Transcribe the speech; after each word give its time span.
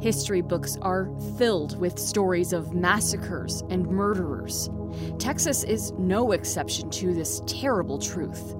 History 0.00 0.40
books 0.40 0.78
are 0.80 1.10
filled 1.36 1.78
with 1.78 1.98
stories 1.98 2.54
of 2.54 2.72
massacres 2.72 3.62
and 3.68 3.86
murderers. 3.86 4.70
Texas 5.18 5.62
is 5.62 5.92
no 5.92 6.32
exception 6.32 6.88
to 6.90 7.12
this 7.12 7.42
terrible 7.46 7.98
truth. 7.98 8.54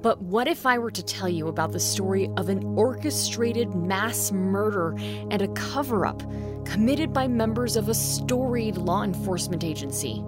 But 0.00 0.22
what 0.22 0.46
if 0.46 0.64
I 0.64 0.78
were 0.78 0.92
to 0.92 1.02
tell 1.02 1.28
you 1.28 1.48
about 1.48 1.72
the 1.72 1.80
story 1.80 2.30
of 2.36 2.48
an 2.48 2.62
orchestrated 2.76 3.74
mass 3.74 4.30
murder 4.30 4.94
and 4.98 5.42
a 5.42 5.48
cover 5.48 6.06
up 6.06 6.22
committed 6.64 7.12
by 7.12 7.26
members 7.26 7.76
of 7.76 7.88
a 7.88 7.94
storied 7.94 8.76
law 8.76 9.02
enforcement 9.02 9.64
agency? 9.64 10.24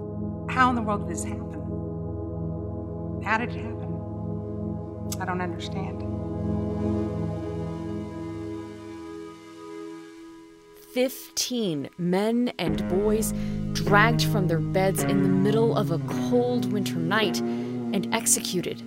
How 0.49 0.71
in 0.71 0.77
the 0.77 0.83
world 0.83 1.03
did 1.03 1.17
this 1.17 1.23
happen? 1.23 1.63
How 3.25 3.39
did 3.39 3.51
it 3.51 3.63
happen? 3.63 5.19
I 5.21 5.25
don't 5.25 5.41
understand. 5.41 6.24
15 10.95 11.91
men 11.99 12.53
and 12.57 12.89
boys 12.89 13.35
dragged 13.73 14.23
from 14.27 14.47
their 14.47 14.61
beds 14.61 15.03
in 15.03 15.25
the 15.25 15.29
middle 15.29 15.77
of 15.77 15.91
a 15.91 15.99
cold 16.31 16.73
winter 16.73 16.95
night 16.95 17.41
and 17.41 18.15
executed. 18.15 18.81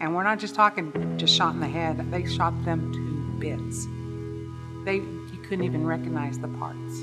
And 0.00 0.14
we're 0.14 0.22
not 0.22 0.38
just 0.38 0.54
talking 0.54 1.16
just 1.16 1.34
shot 1.34 1.54
in 1.54 1.60
the 1.60 1.66
head, 1.66 2.10
they 2.12 2.26
shot 2.26 2.52
them 2.66 2.92
to 2.92 3.40
bits. 3.40 3.86
They 4.84 4.96
you 4.96 5.42
couldn't 5.48 5.64
even 5.64 5.86
recognize 5.86 6.38
the 6.38 6.48
parts. 6.48 7.02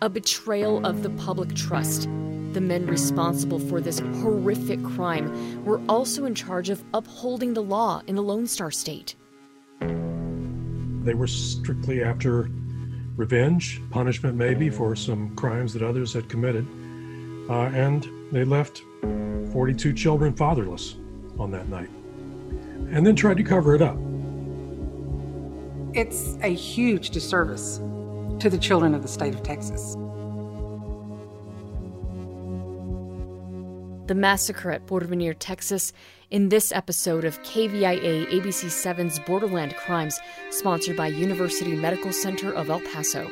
A 0.00 0.08
betrayal 0.08 0.86
of 0.86 1.02
the 1.02 1.10
public 1.10 1.54
trust. 1.54 2.08
The 2.54 2.62
men 2.62 2.86
responsible 2.86 3.58
for 3.58 3.82
this 3.82 3.98
horrific 3.98 4.82
crime 4.82 5.62
were 5.66 5.82
also 5.86 6.24
in 6.24 6.34
charge 6.34 6.70
of 6.70 6.82
upholding 6.94 7.52
the 7.52 7.62
law 7.62 8.00
in 8.06 8.16
the 8.16 8.22
Lone 8.22 8.46
Star 8.46 8.70
State. 8.70 9.16
They 11.02 11.14
were 11.14 11.26
strictly 11.26 12.02
after 12.02 12.50
revenge, 13.16 13.80
punishment 13.90 14.36
maybe 14.36 14.70
for 14.70 14.94
some 14.96 15.34
crimes 15.36 15.72
that 15.74 15.82
others 15.82 16.12
had 16.12 16.28
committed. 16.28 16.66
Uh, 17.48 17.70
and 17.74 18.08
they 18.32 18.44
left 18.44 18.82
42 19.52 19.92
children 19.92 20.34
fatherless 20.34 20.96
on 21.38 21.50
that 21.50 21.68
night 21.68 21.90
and 22.92 23.06
then 23.06 23.16
tried 23.16 23.36
to 23.36 23.42
cover 23.42 23.74
it 23.74 23.82
up. 23.82 23.96
It's 25.94 26.36
a 26.42 26.54
huge 26.54 27.10
disservice 27.10 27.78
to 28.38 28.48
the 28.48 28.58
children 28.58 28.94
of 28.94 29.02
the 29.02 29.08
state 29.08 29.34
of 29.34 29.42
Texas. 29.42 29.96
The 34.10 34.16
massacre 34.16 34.72
at 34.72 34.88
Porvenir, 34.88 35.36
Texas, 35.38 35.92
in 36.32 36.48
this 36.48 36.72
episode 36.72 37.24
of 37.24 37.40
KVIA 37.42 38.26
ABC 38.26 38.66
7's 38.66 39.20
Borderland 39.20 39.76
Crimes, 39.76 40.18
sponsored 40.50 40.96
by 40.96 41.06
University 41.06 41.76
Medical 41.76 42.12
Center 42.12 42.52
of 42.52 42.70
El 42.70 42.80
Paso. 42.80 43.30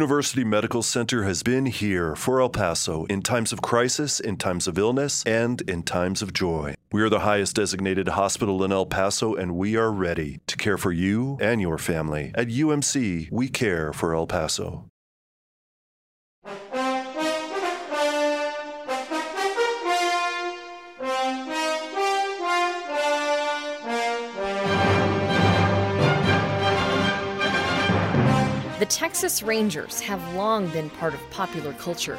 University 0.00 0.44
Medical 0.44 0.82
Center 0.82 1.24
has 1.24 1.42
been 1.42 1.66
here 1.66 2.16
for 2.16 2.40
El 2.40 2.48
Paso 2.48 3.04
in 3.10 3.20
times 3.20 3.52
of 3.52 3.60
crisis, 3.60 4.18
in 4.18 4.38
times 4.38 4.66
of 4.66 4.78
illness, 4.78 5.22
and 5.26 5.60
in 5.68 5.82
times 5.82 6.22
of 6.22 6.32
joy. 6.32 6.74
We 6.90 7.02
are 7.02 7.10
the 7.10 7.18
highest 7.20 7.56
designated 7.56 8.08
hospital 8.08 8.64
in 8.64 8.72
El 8.72 8.86
Paso, 8.86 9.34
and 9.34 9.54
we 9.54 9.76
are 9.76 9.92
ready 9.92 10.40
to 10.46 10.56
care 10.56 10.78
for 10.78 10.90
you 10.90 11.36
and 11.38 11.60
your 11.60 11.76
family. 11.76 12.32
At 12.34 12.48
UMC, 12.48 13.30
we 13.30 13.48
care 13.48 13.92
for 13.92 14.14
El 14.14 14.26
Paso. 14.26 14.89
Texas 28.90 29.40
Rangers 29.40 30.00
have 30.00 30.34
long 30.34 30.68
been 30.70 30.90
part 30.90 31.14
of 31.14 31.30
popular 31.30 31.72
culture. 31.74 32.18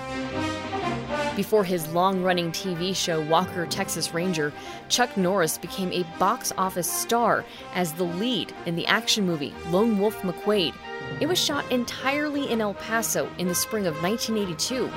Before 1.36 1.66
his 1.66 1.86
long 1.94 2.24
running 2.24 2.54
TV 2.54 2.96
show 2.96 3.20
Walker 3.20 3.66
Texas 3.66 4.14
Ranger, 4.14 4.54
Chuck 4.88 5.18
Norris 5.18 5.58
became 5.58 5.92
a 5.92 6.04
box 6.18 6.54
office 6.58 6.90
star 6.90 7.44
as 7.76 7.92
the 7.94 8.06
lead 8.06 8.54
in 8.66 8.78
the 8.78 8.88
action 8.88 9.26
movie 9.26 9.54
Lone 9.70 10.00
Wolf 10.00 10.22
McQuade. 10.22 10.74
It 11.20 11.28
was 11.28 11.38
shot 11.38 11.70
entirely 11.74 12.50
in 12.50 12.62
El 12.62 12.74
Paso 12.76 13.30
in 13.38 13.50
the 13.50 13.56
spring 13.56 13.86
of 13.86 14.02
1982. 14.02 14.90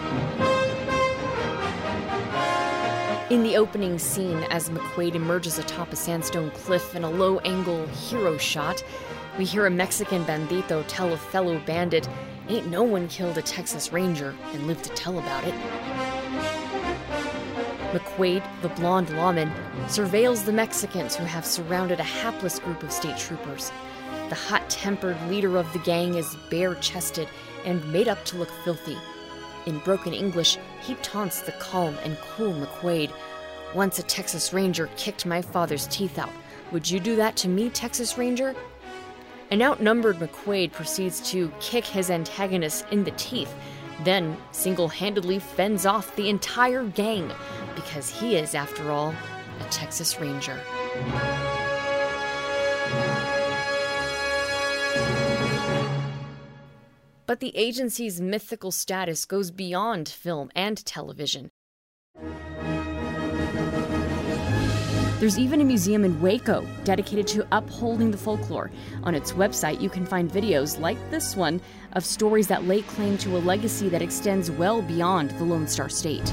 In 3.34 3.43
the 3.43 3.57
opening 3.57 3.99
scene, 3.99 4.45
as 4.45 4.71
McQuade 4.71 5.17
emerges 5.17 5.59
atop 5.59 5.93
a 5.93 5.97
sandstone 5.97 6.53
cliff 6.53 6.95
in 6.95 7.03
a 7.03 7.11
low 7.11 7.41
angle 7.41 7.84
hero 7.89 8.39
shot, 8.39 8.84
we 9.39 9.45
hear 9.45 9.67
a 9.67 9.71
Mexican 9.71 10.25
bandito 10.25 10.84
tell 10.87 11.12
a 11.12 11.17
fellow 11.17 11.59
bandit, 11.61 12.09
Ain't 12.47 12.67
no 12.67 12.83
one 12.83 13.09
killed 13.09 13.39
a 13.39 13.43
Texas 13.43 13.91
Ranger 13.91 14.34
and 14.53 14.67
lived 14.67 14.84
to 14.84 14.91
tell 14.91 15.19
about 15.19 15.45
it. 15.45 15.55
McQuade, 17.93 18.45
the 18.61 18.69
blonde 18.71 19.09
lawman, 19.17 19.50
surveils 19.87 20.45
the 20.45 20.53
Mexicans 20.53 21.17
who 21.17 21.25
have 21.25 21.47
surrounded 21.47 22.00
a 22.00 22.05
hapless 22.05 22.59
group 22.59 22.83
of 22.83 22.93
state 22.93 23.17
troopers. 23.17 23.72
The 24.28 24.34
hot 24.34 24.69
tempered 24.69 25.17
leader 25.31 25.56
of 25.56 25.72
the 25.72 25.78
gang 25.81 26.16
is 26.16 26.37
bare 26.51 26.75
chested 26.77 27.28
and 27.65 27.91
made 27.91 28.09
up 28.09 28.22
to 28.27 28.37
look 28.37 28.51
filthy. 28.62 28.99
In 29.65 29.78
broken 29.78 30.12
English, 30.12 30.59
he 30.83 30.97
taunts 30.97 31.41
the 31.41 31.53
calm 31.53 31.97
and 32.05 32.19
cool 32.19 32.53
McQuade. 32.53 33.11
Once 33.75 33.99
a 33.99 34.03
Texas 34.03 34.53
Ranger 34.53 34.91
kicked 34.97 35.25
my 35.25 35.41
father's 35.41 35.87
teeth 35.87 36.19
out. 36.19 36.33
Would 36.72 36.91
you 36.91 37.01
do 37.01 37.16
that 37.16 37.37
to 37.37 37.49
me, 37.49 37.71
Texas 37.71 38.19
Ranger? 38.19 38.55
An 39.50 39.62
outnumbered 39.62 40.16
McQuade 40.16 40.72
proceeds 40.72 41.21
to 41.31 41.53
kick 41.60 41.84
his 41.84 42.10
antagonist 42.10 42.86
in 42.91 43.04
the 43.04 43.10
teeth, 43.13 43.54
then 44.03 44.36
single 44.53 44.89
handedly 44.89 45.39
fends 45.39 45.86
off 45.86 46.16
the 46.16 46.28
entire 46.28 46.84
gang 46.84 47.30
because 47.74 48.10
he 48.10 48.36
is, 48.36 48.54
after 48.54 48.91
all, 48.91 49.15
a 49.60 49.65
Texas 49.71 50.19
Ranger. 50.19 50.59
But 57.27 57.41
the 57.41 57.57
agency's 57.57 58.21
mythical 58.21 58.71
status 58.71 59.24
goes 59.24 59.51
beyond 59.51 60.09
film 60.09 60.51
and 60.54 60.84
television. 60.84 61.51
There's 65.24 65.38
even 65.38 65.62
a 65.62 65.65
museum 65.65 66.04
in 66.04 66.21
Waco 66.21 66.66
dedicated 66.84 67.26
to 67.28 67.47
upholding 67.50 68.10
the 68.10 68.18
folklore. 68.18 68.71
On 69.04 69.15
its 69.15 69.32
website, 69.32 69.80
you 69.80 69.88
can 69.88 70.04
find 70.04 70.30
videos 70.30 70.78
like 70.78 70.98
this 71.10 71.34
one 71.34 71.62
of 71.94 72.04
stories 72.04 72.47
that 72.48 72.65
lay 72.65 72.82
claim 72.82 73.16
to 73.16 73.38
a 73.38 73.41
legacy 73.41 73.88
that 73.88 74.03
extends 74.03 74.50
well 74.50 74.82
beyond 74.82 75.30
the 75.30 75.44
Lone 75.44 75.66
Star 75.66 75.88
State. 75.88 76.30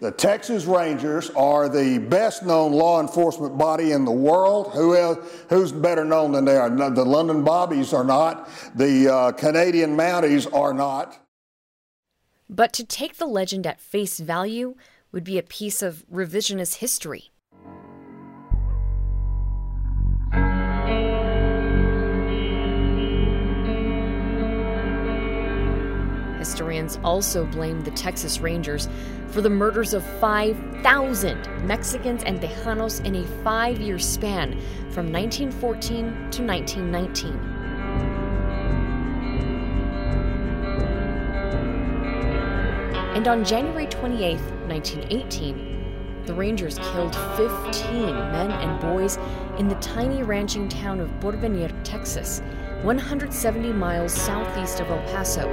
The 0.00 0.10
Texas 0.10 0.64
Rangers 0.64 1.30
are 1.36 1.68
the 1.68 1.98
best 1.98 2.44
known 2.44 2.72
law 2.72 3.00
enforcement 3.00 3.56
body 3.56 3.92
in 3.92 4.04
the 4.04 4.10
world. 4.10 4.72
Who 4.72 4.96
else, 4.96 5.18
who's 5.50 5.70
better 5.70 6.04
known 6.04 6.32
than 6.32 6.46
they 6.46 6.56
are? 6.56 6.68
The 6.68 7.04
London 7.04 7.44
Bobbies 7.44 7.92
are 7.92 8.02
not. 8.02 8.50
The 8.74 9.08
uh, 9.08 9.32
Canadian 9.34 9.96
Mounties 9.96 10.52
are 10.52 10.74
not. 10.74 11.16
But 12.48 12.72
to 12.72 12.84
take 12.84 13.18
the 13.18 13.26
legend 13.26 13.68
at 13.68 13.80
face 13.80 14.18
value, 14.18 14.74
would 15.12 15.24
be 15.24 15.38
a 15.38 15.42
piece 15.42 15.82
of 15.82 16.04
revisionist 16.12 16.76
history. 16.76 17.30
Historians 26.38 26.98
also 27.04 27.46
blame 27.46 27.80
the 27.82 27.90
Texas 27.92 28.40
Rangers 28.40 28.88
for 29.28 29.40
the 29.40 29.50
murders 29.50 29.94
of 29.94 30.04
5,000 30.20 31.66
Mexicans 31.66 32.22
and 32.24 32.40
Tejanos 32.40 33.04
in 33.04 33.16
a 33.16 33.24
five 33.44 33.80
year 33.80 33.98
span 33.98 34.52
from 34.90 35.12
1914 35.12 36.04
to 36.30 36.42
1919. 36.42 37.59
And 43.20 43.28
on 43.28 43.44
January 43.44 43.84
28, 43.84 44.40
1918, 44.40 46.24
the 46.24 46.32
Rangers 46.32 46.78
killed 46.78 47.14
15 47.36 48.06
men 48.06 48.50
and 48.50 48.80
boys 48.80 49.18
in 49.58 49.68
the 49.68 49.74
tiny 49.74 50.22
ranching 50.22 50.70
town 50.70 51.00
of 51.00 51.10
Porvenir, 51.20 51.70
Texas, 51.84 52.40
170 52.80 53.74
miles 53.74 54.14
southeast 54.14 54.80
of 54.80 54.88
El 54.88 55.02
Paso. 55.12 55.46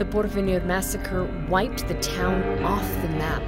The 0.00 0.06
Porvenir 0.06 0.64
massacre 0.64 1.24
wiped 1.50 1.86
the 1.86 1.92
town 2.00 2.64
off 2.64 2.90
the 3.02 3.08
map. 3.10 3.42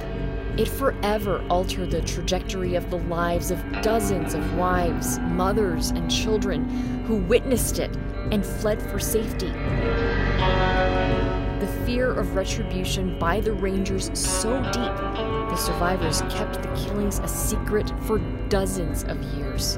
It 0.55 0.67
forever 0.67 1.43
altered 1.49 1.89
the 1.89 2.01
trajectory 2.01 2.75
of 2.75 2.91
the 2.91 2.99
lives 2.99 3.49
of 3.49 3.59
dozens 3.81 4.35
of 4.35 4.55
wives, 4.55 5.17
mothers, 5.17 5.89
and 5.89 6.11
children 6.11 6.69
who 7.07 7.15
witnessed 7.15 7.79
it 7.79 7.89
and 8.29 8.45
fled 8.45 8.79
for 8.83 8.99
safety. 8.99 9.47
The 11.57 11.81
fear 11.87 12.11
of 12.11 12.35
retribution 12.35 13.17
by 13.17 13.39
the 13.39 13.53
Rangers 13.53 14.11
so 14.13 14.61
deep, 14.65 14.95
the 14.95 15.55
survivors 15.55 16.21
kept 16.29 16.61
the 16.61 16.69
killings 16.75 17.17
a 17.17 17.27
secret 17.27 17.91
for 18.01 18.19
dozens 18.49 19.05
of 19.05 19.19
years. 19.33 19.77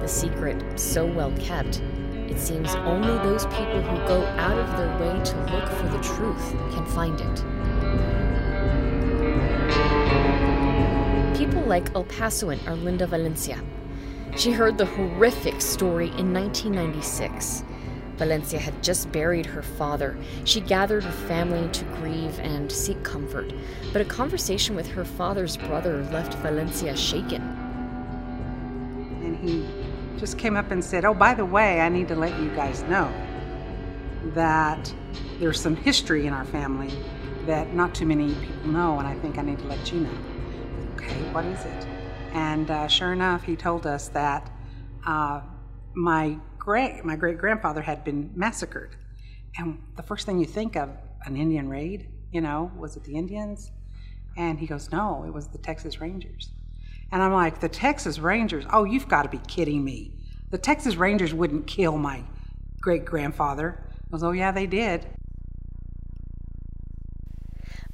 The 0.00 0.08
secret 0.08 0.80
so 0.80 1.06
well 1.06 1.30
kept 1.38 1.80
it 2.32 2.38
seems 2.38 2.74
only 2.76 3.12
those 3.28 3.44
people 3.46 3.82
who 3.82 4.08
go 4.08 4.24
out 4.38 4.56
of 4.56 4.76
their 4.78 4.88
way 4.98 5.22
to 5.22 5.36
look 5.52 5.68
for 5.68 5.86
the 5.88 5.98
truth 6.02 6.52
can 6.72 6.86
find 6.86 7.20
it. 7.20 7.36
People 11.36 11.60
like 11.64 11.94
El 11.94 12.04
Pasoan 12.04 12.58
Arlinda 12.60 13.06
Valencia. 13.06 13.62
She 14.34 14.50
heard 14.50 14.78
the 14.78 14.86
horrific 14.86 15.60
story 15.60 16.06
in 16.16 16.32
1996. 16.32 17.64
Valencia 18.16 18.58
had 18.58 18.82
just 18.82 19.12
buried 19.12 19.44
her 19.44 19.60
father. 19.62 20.16
She 20.44 20.62
gathered 20.62 21.04
her 21.04 21.26
family 21.28 21.68
to 21.72 21.84
grieve 21.96 22.38
and 22.38 22.72
seek 22.72 23.02
comfort, 23.02 23.52
but 23.92 24.00
a 24.00 24.06
conversation 24.06 24.74
with 24.74 24.86
her 24.88 25.04
father's 25.04 25.58
brother 25.58 26.02
left 26.04 26.32
Valencia 26.38 26.96
shaken. 26.96 27.42
And 29.22 29.36
he 29.36 29.66
just 30.22 30.38
came 30.38 30.56
up 30.56 30.70
and 30.70 30.84
said, 30.84 31.04
Oh, 31.04 31.14
by 31.14 31.34
the 31.34 31.44
way, 31.44 31.80
I 31.80 31.88
need 31.88 32.06
to 32.06 32.14
let 32.14 32.38
you 32.40 32.48
guys 32.50 32.84
know 32.84 33.12
that 34.34 34.94
there's 35.40 35.60
some 35.60 35.74
history 35.74 36.28
in 36.28 36.32
our 36.32 36.44
family 36.44 36.92
that 37.46 37.74
not 37.74 37.92
too 37.92 38.06
many 38.06 38.32
people 38.34 38.68
know, 38.68 39.00
and 39.00 39.08
I 39.08 39.18
think 39.18 39.36
I 39.36 39.42
need 39.42 39.58
to 39.58 39.66
let 39.66 39.90
you 39.90 39.98
know. 39.98 40.18
Okay, 40.94 41.20
what 41.32 41.44
is 41.44 41.64
it? 41.64 41.86
And 42.34 42.70
uh, 42.70 42.86
sure 42.86 43.12
enough, 43.12 43.42
he 43.42 43.56
told 43.56 43.84
us 43.84 44.06
that 44.10 44.48
uh, 45.04 45.40
my 45.96 46.38
great 46.56 47.04
my 47.04 47.16
great 47.16 47.38
grandfather 47.38 47.82
had 47.82 48.04
been 48.04 48.30
massacred, 48.36 48.94
and 49.58 49.82
the 49.96 50.04
first 50.04 50.24
thing 50.24 50.38
you 50.38 50.46
think 50.46 50.76
of 50.76 50.90
an 51.24 51.36
Indian 51.36 51.68
raid, 51.68 52.08
you 52.30 52.40
know, 52.40 52.70
was 52.78 52.96
it 52.96 53.02
the 53.02 53.16
Indians? 53.16 53.72
And 54.36 54.60
he 54.60 54.68
goes, 54.68 54.92
No, 54.92 55.24
it 55.26 55.34
was 55.34 55.48
the 55.48 55.58
Texas 55.58 56.00
Rangers. 56.00 56.52
And 57.12 57.22
I'm 57.22 57.32
like, 57.32 57.60
the 57.60 57.68
Texas 57.68 58.18
Rangers? 58.18 58.64
Oh, 58.72 58.84
you've 58.84 59.06
got 59.06 59.22
to 59.22 59.28
be 59.28 59.40
kidding 59.46 59.84
me. 59.84 60.12
The 60.50 60.58
Texas 60.58 60.96
Rangers 60.96 61.34
wouldn't 61.34 61.66
kill 61.66 61.98
my 61.98 62.24
great 62.80 63.04
grandfather. 63.04 63.84
I 64.06 64.10
goes, 64.10 64.22
oh, 64.22 64.32
yeah, 64.32 64.50
they 64.50 64.66
did. 64.66 65.06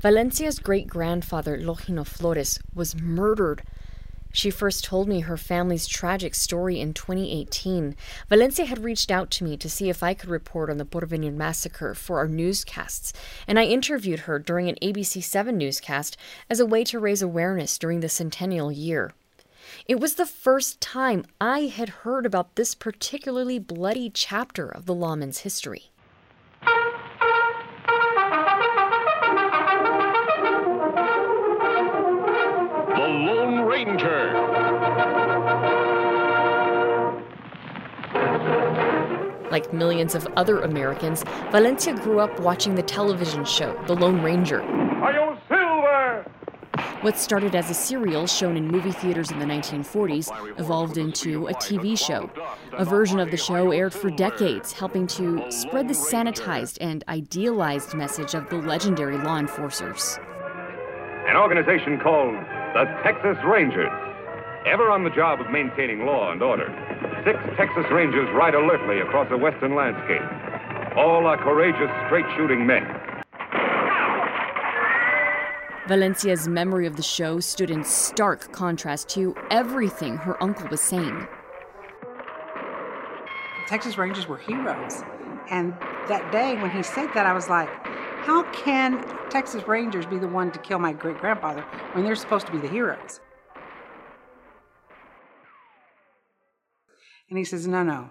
Valencia's 0.00 0.60
great 0.60 0.86
grandfather, 0.86 1.58
Longino 1.58 2.06
Flores, 2.06 2.60
was 2.72 2.94
murdered. 2.94 3.62
She 4.32 4.50
first 4.50 4.84
told 4.84 5.08
me 5.08 5.20
her 5.20 5.36
family's 5.36 5.86
tragic 5.86 6.34
story 6.34 6.80
in 6.80 6.92
2018. 6.92 7.96
Valencia 8.28 8.66
had 8.66 8.84
reached 8.84 9.10
out 9.10 9.30
to 9.32 9.44
me 9.44 9.56
to 9.56 9.70
see 9.70 9.88
if 9.88 10.02
I 10.02 10.14
could 10.14 10.28
report 10.28 10.70
on 10.70 10.76
the 10.76 10.84
Porvenir 10.84 11.32
massacre 11.32 11.94
for 11.94 12.18
our 12.18 12.28
newscasts, 12.28 13.12
and 13.46 13.58
I 13.58 13.64
interviewed 13.64 14.20
her 14.20 14.38
during 14.38 14.68
an 14.68 14.76
ABC 14.82 15.22
7 15.22 15.56
newscast 15.56 16.16
as 16.50 16.60
a 16.60 16.66
way 16.66 16.84
to 16.84 17.00
raise 17.00 17.22
awareness 17.22 17.78
during 17.78 18.00
the 18.00 18.08
centennial 18.08 18.70
year. 18.70 19.12
It 19.86 20.00
was 20.00 20.14
the 20.14 20.26
first 20.26 20.80
time 20.80 21.24
I 21.40 21.60
had 21.60 21.88
heard 21.88 22.26
about 22.26 22.54
this 22.56 22.74
particularly 22.74 23.58
bloody 23.58 24.10
chapter 24.10 24.68
of 24.68 24.86
the 24.86 24.94
lawman's 24.94 25.40
history. 25.40 25.90
Ranger. 33.78 34.32
Like 39.52 39.72
millions 39.72 40.16
of 40.16 40.26
other 40.36 40.62
Americans, 40.62 41.22
Valencia 41.52 41.94
grew 41.94 42.18
up 42.18 42.40
watching 42.40 42.74
the 42.74 42.82
television 42.82 43.44
show, 43.44 43.80
The 43.86 43.94
Lone 43.94 44.20
Ranger. 44.20 44.62
What 47.02 47.16
started 47.16 47.54
as 47.54 47.70
a 47.70 47.74
serial 47.74 48.26
shown 48.26 48.56
in 48.56 48.66
movie 48.66 48.90
theaters 48.90 49.30
in 49.30 49.38
the 49.38 49.44
1940s 49.44 50.58
evolved 50.58 50.98
into 50.98 51.46
a 51.46 51.54
TV 51.54 51.96
show. 51.96 52.28
A 52.72 52.84
version 52.84 53.20
of 53.20 53.30
the 53.30 53.36
show 53.36 53.70
aired 53.70 53.94
for 53.94 54.10
decades, 54.10 54.72
helping 54.72 55.06
to 55.06 55.48
spread 55.52 55.86
the 55.86 55.94
sanitized 55.94 56.78
and 56.80 57.04
idealized 57.06 57.94
message 57.94 58.34
of 58.34 58.50
the 58.50 58.56
legendary 58.56 59.18
law 59.18 59.38
enforcers. 59.38 60.18
An 61.28 61.36
organization 61.36 62.00
called 62.00 62.34
the 62.74 62.84
Texas 63.02 63.38
Rangers. 63.44 63.90
Ever 64.66 64.90
on 64.90 65.04
the 65.04 65.10
job 65.10 65.40
of 65.40 65.50
maintaining 65.50 66.04
law 66.04 66.32
and 66.32 66.42
order, 66.42 66.68
six 67.24 67.38
Texas 67.56 67.86
Rangers 67.90 68.28
ride 68.34 68.54
alertly 68.54 69.00
across 69.00 69.28
a 69.30 69.36
western 69.36 69.74
landscape. 69.74 70.22
All 70.96 71.26
are 71.26 71.38
courageous, 71.38 71.90
straight 72.08 72.26
shooting 72.36 72.66
men 72.66 72.84
Valencia's 75.88 76.46
memory 76.46 76.86
of 76.86 76.96
the 76.96 77.02
show 77.02 77.40
stood 77.40 77.70
in 77.70 77.82
stark 77.82 78.52
contrast 78.52 79.08
to 79.08 79.34
everything 79.50 80.18
her 80.18 80.40
uncle 80.42 80.68
was 80.68 80.82
saying. 80.82 81.26
The 83.62 83.66
Texas 83.66 83.96
Rangers 83.96 84.28
were 84.28 84.36
heroes. 84.36 85.02
And 85.50 85.72
that 86.08 86.30
day 86.30 86.60
when 86.60 86.70
he 86.70 86.82
said 86.82 87.08
that, 87.14 87.24
I 87.24 87.32
was 87.32 87.48
like, 87.48 87.70
how 88.28 88.42
can 88.52 89.02
Texas 89.30 89.66
Rangers 89.66 90.04
be 90.04 90.18
the 90.18 90.28
one 90.28 90.52
to 90.52 90.58
kill 90.58 90.78
my 90.78 90.92
great 90.92 91.16
grandfather 91.16 91.62
when 91.94 92.04
they're 92.04 92.14
supposed 92.14 92.44
to 92.44 92.52
be 92.52 92.58
the 92.58 92.68
heroes? 92.68 93.20
And 97.30 97.38
he 97.38 97.44
says, 97.44 97.66
no, 97.66 97.82
no, 97.82 98.10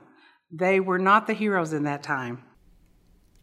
they 0.51 0.79
were 0.79 0.97
not 0.97 1.27
the 1.27 1.33
heroes 1.33 1.71
in 1.71 1.83
that 1.83 2.01
time. 2.01 2.43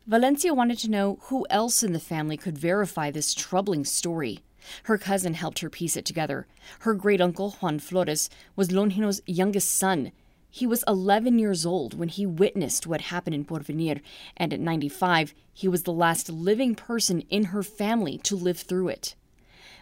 Valencia 0.08 0.52
wanted 0.52 0.78
to 0.78 0.90
know 0.90 1.20
who 1.26 1.46
else 1.48 1.84
in 1.84 1.92
the 1.92 2.00
family 2.00 2.36
could 2.36 2.58
verify 2.58 3.08
this 3.08 3.34
troubling 3.34 3.84
story. 3.84 4.40
Her 4.84 4.98
cousin 4.98 5.34
helped 5.34 5.60
her 5.60 5.70
piece 5.70 5.96
it 5.96 6.04
together. 6.04 6.48
Her 6.80 6.94
great 6.94 7.20
uncle, 7.20 7.52
Juan 7.60 7.78
Flores, 7.78 8.28
was 8.56 8.72
Longino's 8.72 9.22
youngest 9.26 9.72
son. 9.72 10.10
He 10.56 10.68
was 10.68 10.84
11 10.86 11.40
years 11.40 11.66
old 11.66 11.94
when 11.94 12.08
he 12.08 12.24
witnessed 12.24 12.86
what 12.86 13.00
happened 13.00 13.34
in 13.34 13.44
Porvenir, 13.44 14.00
and 14.36 14.52
at 14.52 14.60
95, 14.60 15.34
he 15.52 15.66
was 15.66 15.82
the 15.82 15.92
last 15.92 16.30
living 16.30 16.76
person 16.76 17.22
in 17.22 17.46
her 17.46 17.64
family 17.64 18.18
to 18.18 18.36
live 18.36 18.58
through 18.60 18.86
it. 18.86 19.16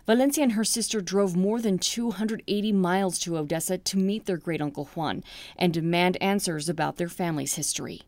Valencia 0.06 0.42
and 0.42 0.52
her 0.52 0.64
sister 0.64 1.02
drove 1.02 1.36
more 1.36 1.60
than 1.60 1.78
280 1.78 2.72
miles 2.72 3.18
to 3.18 3.36
Odessa 3.36 3.76
to 3.76 3.98
meet 3.98 4.24
their 4.24 4.38
great 4.38 4.62
uncle 4.62 4.86
Juan 4.86 5.22
and 5.58 5.74
demand 5.74 6.16
answers 6.22 6.70
about 6.70 6.96
their 6.96 7.10
family's 7.10 7.56
history. 7.56 8.00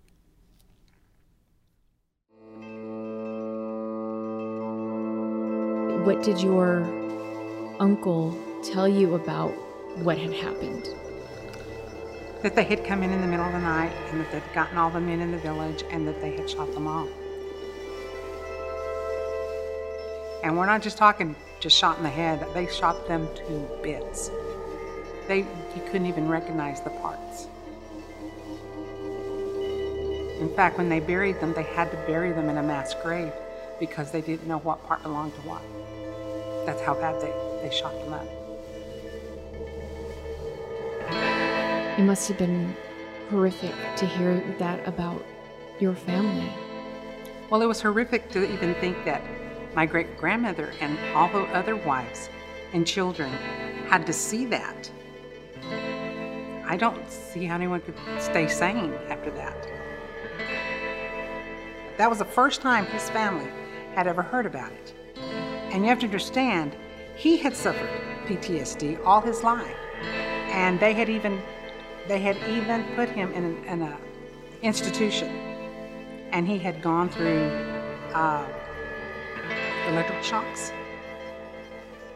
What 6.06 6.22
did 6.22 6.40
your 6.40 6.84
uncle 7.78 8.34
tell 8.62 8.88
you 8.88 9.16
about 9.16 9.50
what 9.98 10.16
had 10.16 10.32
happened? 10.32 10.88
That 12.44 12.54
they 12.54 12.64
had 12.64 12.84
come 12.84 13.02
in 13.02 13.10
in 13.10 13.22
the 13.22 13.26
middle 13.26 13.46
of 13.46 13.52
the 13.52 13.58
night 13.58 13.90
and 14.10 14.20
that 14.20 14.30
they'd 14.30 14.42
gotten 14.52 14.76
all 14.76 14.90
the 14.90 15.00
men 15.00 15.20
in 15.22 15.32
the 15.32 15.38
village 15.38 15.82
and 15.88 16.06
that 16.06 16.20
they 16.20 16.36
had 16.36 16.48
shot 16.48 16.70
them 16.74 16.86
all. 16.86 17.08
And 20.42 20.54
we're 20.54 20.66
not 20.66 20.82
just 20.82 20.98
talking 20.98 21.34
just 21.58 21.74
shot 21.74 21.96
in 21.96 22.02
the 22.02 22.10
head, 22.10 22.46
they 22.52 22.66
shot 22.66 23.08
them 23.08 23.26
to 23.34 23.78
bits. 23.82 24.30
They 25.26 25.38
you 25.38 25.82
couldn't 25.86 26.04
even 26.04 26.28
recognize 26.28 26.82
the 26.82 26.90
parts. 26.90 27.46
In 30.38 30.52
fact, 30.54 30.76
when 30.76 30.90
they 30.90 31.00
buried 31.00 31.40
them, 31.40 31.54
they 31.54 31.62
had 31.62 31.90
to 31.92 31.96
bury 32.06 32.32
them 32.32 32.50
in 32.50 32.58
a 32.58 32.62
mass 32.62 32.92
grave 33.02 33.32
because 33.80 34.10
they 34.10 34.20
didn't 34.20 34.46
know 34.46 34.58
what 34.58 34.86
part 34.86 35.02
belonged 35.02 35.34
to 35.36 35.40
what. 35.48 35.62
That's 36.66 36.82
how 36.82 36.92
bad 36.92 37.22
they, 37.22 37.32
they 37.66 37.74
shot 37.74 37.94
them 38.04 38.12
up. 38.12 38.43
It 41.96 42.02
must 42.02 42.26
have 42.26 42.38
been 42.38 42.76
horrific 43.30 43.72
to 43.96 44.04
hear 44.06 44.42
that 44.58 44.86
about 44.88 45.24
your 45.78 45.94
family. 45.94 46.52
Well, 47.48 47.62
it 47.62 47.66
was 47.66 47.80
horrific 47.80 48.30
to 48.30 48.44
even 48.52 48.74
think 48.76 49.04
that 49.04 49.22
my 49.76 49.86
great 49.86 50.16
grandmother 50.16 50.72
and 50.80 50.98
all 51.14 51.28
the 51.28 51.44
other 51.54 51.76
wives 51.76 52.30
and 52.72 52.84
children 52.84 53.30
had 53.88 54.06
to 54.06 54.12
see 54.12 54.44
that. 54.46 54.90
I 56.66 56.76
don't 56.76 57.08
see 57.08 57.44
how 57.44 57.54
anyone 57.54 57.80
could 57.80 57.94
stay 58.18 58.48
sane 58.48 58.92
after 59.08 59.30
that. 59.30 59.68
That 61.96 62.10
was 62.10 62.18
the 62.18 62.24
first 62.24 62.60
time 62.60 62.86
his 62.86 63.08
family 63.10 63.48
had 63.94 64.08
ever 64.08 64.22
heard 64.22 64.46
about 64.46 64.72
it. 64.72 64.94
And 65.16 65.84
you 65.84 65.90
have 65.90 66.00
to 66.00 66.06
understand, 66.06 66.74
he 67.14 67.36
had 67.36 67.54
suffered 67.54 67.88
PTSD 68.26 68.98
all 69.06 69.20
his 69.20 69.44
life. 69.44 69.76
And 70.50 70.80
they 70.80 70.92
had 70.92 71.08
even 71.08 71.40
they 72.08 72.20
had 72.20 72.36
even 72.48 72.84
put 72.94 73.08
him 73.08 73.32
in 73.32 73.44
an 73.44 73.64
in 73.64 73.82
a 73.82 73.98
institution. 74.62 75.28
And 76.32 76.48
he 76.48 76.58
had 76.58 76.82
gone 76.82 77.08
through 77.08 77.46
uh, 78.12 78.44
electric 79.88 80.22
shocks 80.22 80.72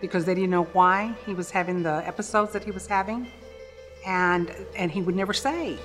because 0.00 0.25
they 0.25 0.35
didn't 0.35 0.50
know 0.50 0.64
why 0.64 1.14
he 1.26 1.35
was 1.35 1.50
having 1.50 1.83
the 1.83 2.07
episodes 2.07 2.52
that 2.52 2.64
he 2.64 2.71
was 2.71 2.87
having 2.87 3.30
and 4.07 4.54
and 4.76 4.90
he 4.90 5.02
would 5.02 5.16
never 5.16 5.33
say 5.33 5.76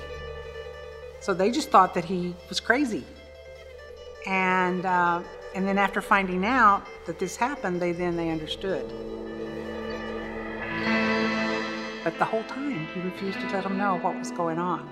so 1.19 1.33
they 1.33 1.49
just 1.51 1.69
thought 1.69 1.93
that 1.93 2.05
he 2.05 2.35
was 2.49 2.59
crazy 2.59 3.03
and 4.27 4.85
uh, 4.85 5.21
and 5.55 5.67
then 5.67 5.77
after 5.77 6.01
finding 6.01 6.45
out 6.45 6.83
that 7.05 7.17
this 7.19 7.35
happened 7.35 7.81
they 7.81 7.91
then 7.91 8.15
they 8.15 8.29
understood 8.29 8.85
but 12.03 12.17
the 12.19 12.25
whole 12.25 12.43
time 12.43 12.87
he 12.87 13.01
refused 13.01 13.39
to 13.39 13.47
let 13.49 13.63
them 13.63 13.77
know 13.77 13.97
what 13.99 14.17
was 14.17 14.31
going 14.31 14.57
on 14.57 14.91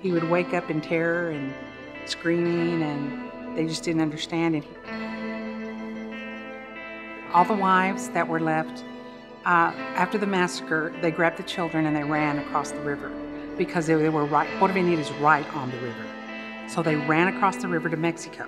he 0.00 0.12
would 0.12 0.24
wake 0.24 0.54
up 0.54 0.70
in 0.70 0.80
terror 0.80 1.30
and 1.30 1.52
screaming 2.06 2.82
and 2.82 3.56
they 3.56 3.66
just 3.66 3.82
didn't 3.82 4.02
understand 4.02 4.56
it 4.56 4.64
all 7.32 7.44
the 7.44 7.54
wives 7.54 8.08
that 8.10 8.26
were 8.26 8.40
left 8.40 8.84
uh, 9.44 9.72
after 9.94 10.18
the 10.18 10.26
massacre, 10.26 10.94
they 11.00 11.10
grabbed 11.10 11.38
the 11.38 11.42
children 11.44 11.86
and 11.86 11.96
they 11.96 12.04
ran 12.04 12.38
across 12.38 12.72
the 12.72 12.80
river 12.80 13.10
because 13.56 13.86
they, 13.86 13.94
were 14.08 14.24
right. 14.26 14.48
Porvenir 14.58 14.98
is 14.98 15.10
right 15.12 15.46
on 15.54 15.70
the 15.70 15.78
river, 15.78 16.04
so 16.68 16.82
they 16.82 16.96
ran 16.96 17.28
across 17.28 17.56
the 17.56 17.68
river 17.68 17.88
to 17.88 17.96
Mexico. 17.96 18.46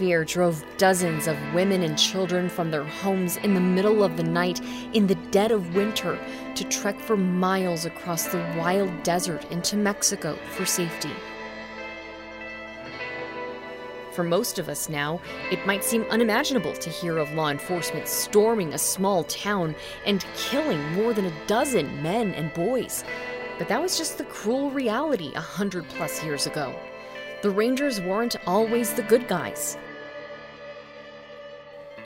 Fear 0.00 0.24
drove 0.24 0.64
dozens 0.78 1.26
of 1.26 1.36
women 1.52 1.82
and 1.82 1.98
children 1.98 2.48
from 2.48 2.70
their 2.70 2.84
homes 2.84 3.36
in 3.36 3.52
the 3.52 3.60
middle 3.60 4.02
of 4.02 4.16
the 4.16 4.22
night 4.22 4.58
in 4.94 5.06
the 5.06 5.14
dead 5.30 5.52
of 5.52 5.74
winter 5.74 6.18
to 6.54 6.64
trek 6.64 6.98
for 6.98 7.18
miles 7.18 7.84
across 7.84 8.24
the 8.28 8.38
wild 8.56 9.02
desert 9.02 9.44
into 9.50 9.76
Mexico 9.76 10.38
for 10.52 10.64
safety. 10.64 11.10
For 14.12 14.24
most 14.24 14.58
of 14.58 14.70
us 14.70 14.88
now, 14.88 15.20
it 15.50 15.66
might 15.66 15.84
seem 15.84 16.04
unimaginable 16.04 16.72
to 16.72 16.88
hear 16.88 17.18
of 17.18 17.34
law 17.34 17.50
enforcement 17.50 18.08
storming 18.08 18.72
a 18.72 18.78
small 18.78 19.24
town 19.24 19.74
and 20.06 20.24
killing 20.34 20.80
more 20.94 21.12
than 21.12 21.26
a 21.26 21.46
dozen 21.46 22.02
men 22.02 22.32
and 22.32 22.54
boys. 22.54 23.04
But 23.58 23.68
that 23.68 23.82
was 23.82 23.98
just 23.98 24.16
the 24.16 24.24
cruel 24.24 24.70
reality 24.70 25.34
a 25.34 25.42
hundred 25.42 25.86
plus 25.90 26.24
years 26.24 26.46
ago. 26.46 26.74
The 27.42 27.50
Rangers 27.50 28.00
weren't 28.00 28.36
always 28.46 28.94
the 28.94 29.02
good 29.02 29.28
guys. 29.28 29.76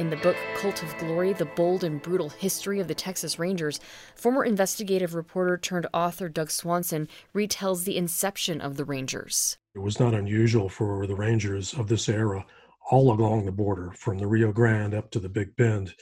In 0.00 0.10
the 0.10 0.16
book 0.16 0.34
Cult 0.56 0.82
of 0.82 0.98
Glory 0.98 1.34
The 1.34 1.44
Bold 1.44 1.84
and 1.84 2.02
Brutal 2.02 2.28
History 2.28 2.80
of 2.80 2.88
the 2.88 2.96
Texas 2.96 3.38
Rangers, 3.38 3.78
former 4.16 4.44
investigative 4.44 5.14
reporter 5.14 5.56
turned 5.56 5.86
author 5.94 6.28
Doug 6.28 6.50
Swanson 6.50 7.08
retells 7.32 7.84
the 7.84 7.96
inception 7.96 8.60
of 8.60 8.76
the 8.76 8.84
Rangers. 8.84 9.56
It 9.72 9.78
was 9.78 10.00
not 10.00 10.12
unusual 10.12 10.68
for 10.68 11.06
the 11.06 11.14
Rangers 11.14 11.74
of 11.74 11.86
this 11.86 12.08
era, 12.08 12.44
all 12.90 13.12
along 13.12 13.44
the 13.44 13.52
border, 13.52 13.92
from 13.92 14.18
the 14.18 14.26
Rio 14.26 14.50
Grande 14.50 14.94
up 14.94 15.12
to 15.12 15.20
the 15.20 15.28
Big 15.28 15.54
Bend, 15.54 15.94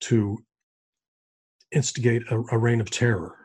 to 0.00 0.36
instigate 1.72 2.22
a, 2.30 2.42
a 2.52 2.58
reign 2.58 2.82
of 2.82 2.90
terror. 2.90 3.36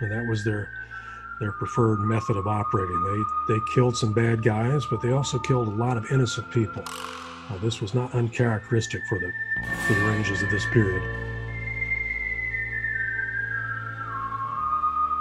And 0.00 0.10
that 0.10 0.26
was 0.28 0.44
their 0.44 0.68
their 1.42 1.52
preferred 1.52 1.98
method 2.00 2.36
of 2.36 2.46
operating. 2.46 3.02
They 3.02 3.54
they 3.54 3.60
killed 3.74 3.96
some 3.96 4.12
bad 4.12 4.44
guys, 4.44 4.86
but 4.86 5.02
they 5.02 5.10
also 5.10 5.40
killed 5.40 5.66
a 5.66 5.72
lot 5.72 5.96
of 5.96 6.06
innocent 6.12 6.48
people. 6.52 6.84
Uh, 6.86 7.58
this 7.60 7.80
was 7.80 7.94
not 7.94 8.14
uncharacteristic 8.14 9.02
for 9.08 9.18
the 9.18 9.32
for 9.88 9.94
the 9.94 10.06
Rangers 10.06 10.40
of 10.40 10.50
this 10.50 10.64
period. 10.66 11.02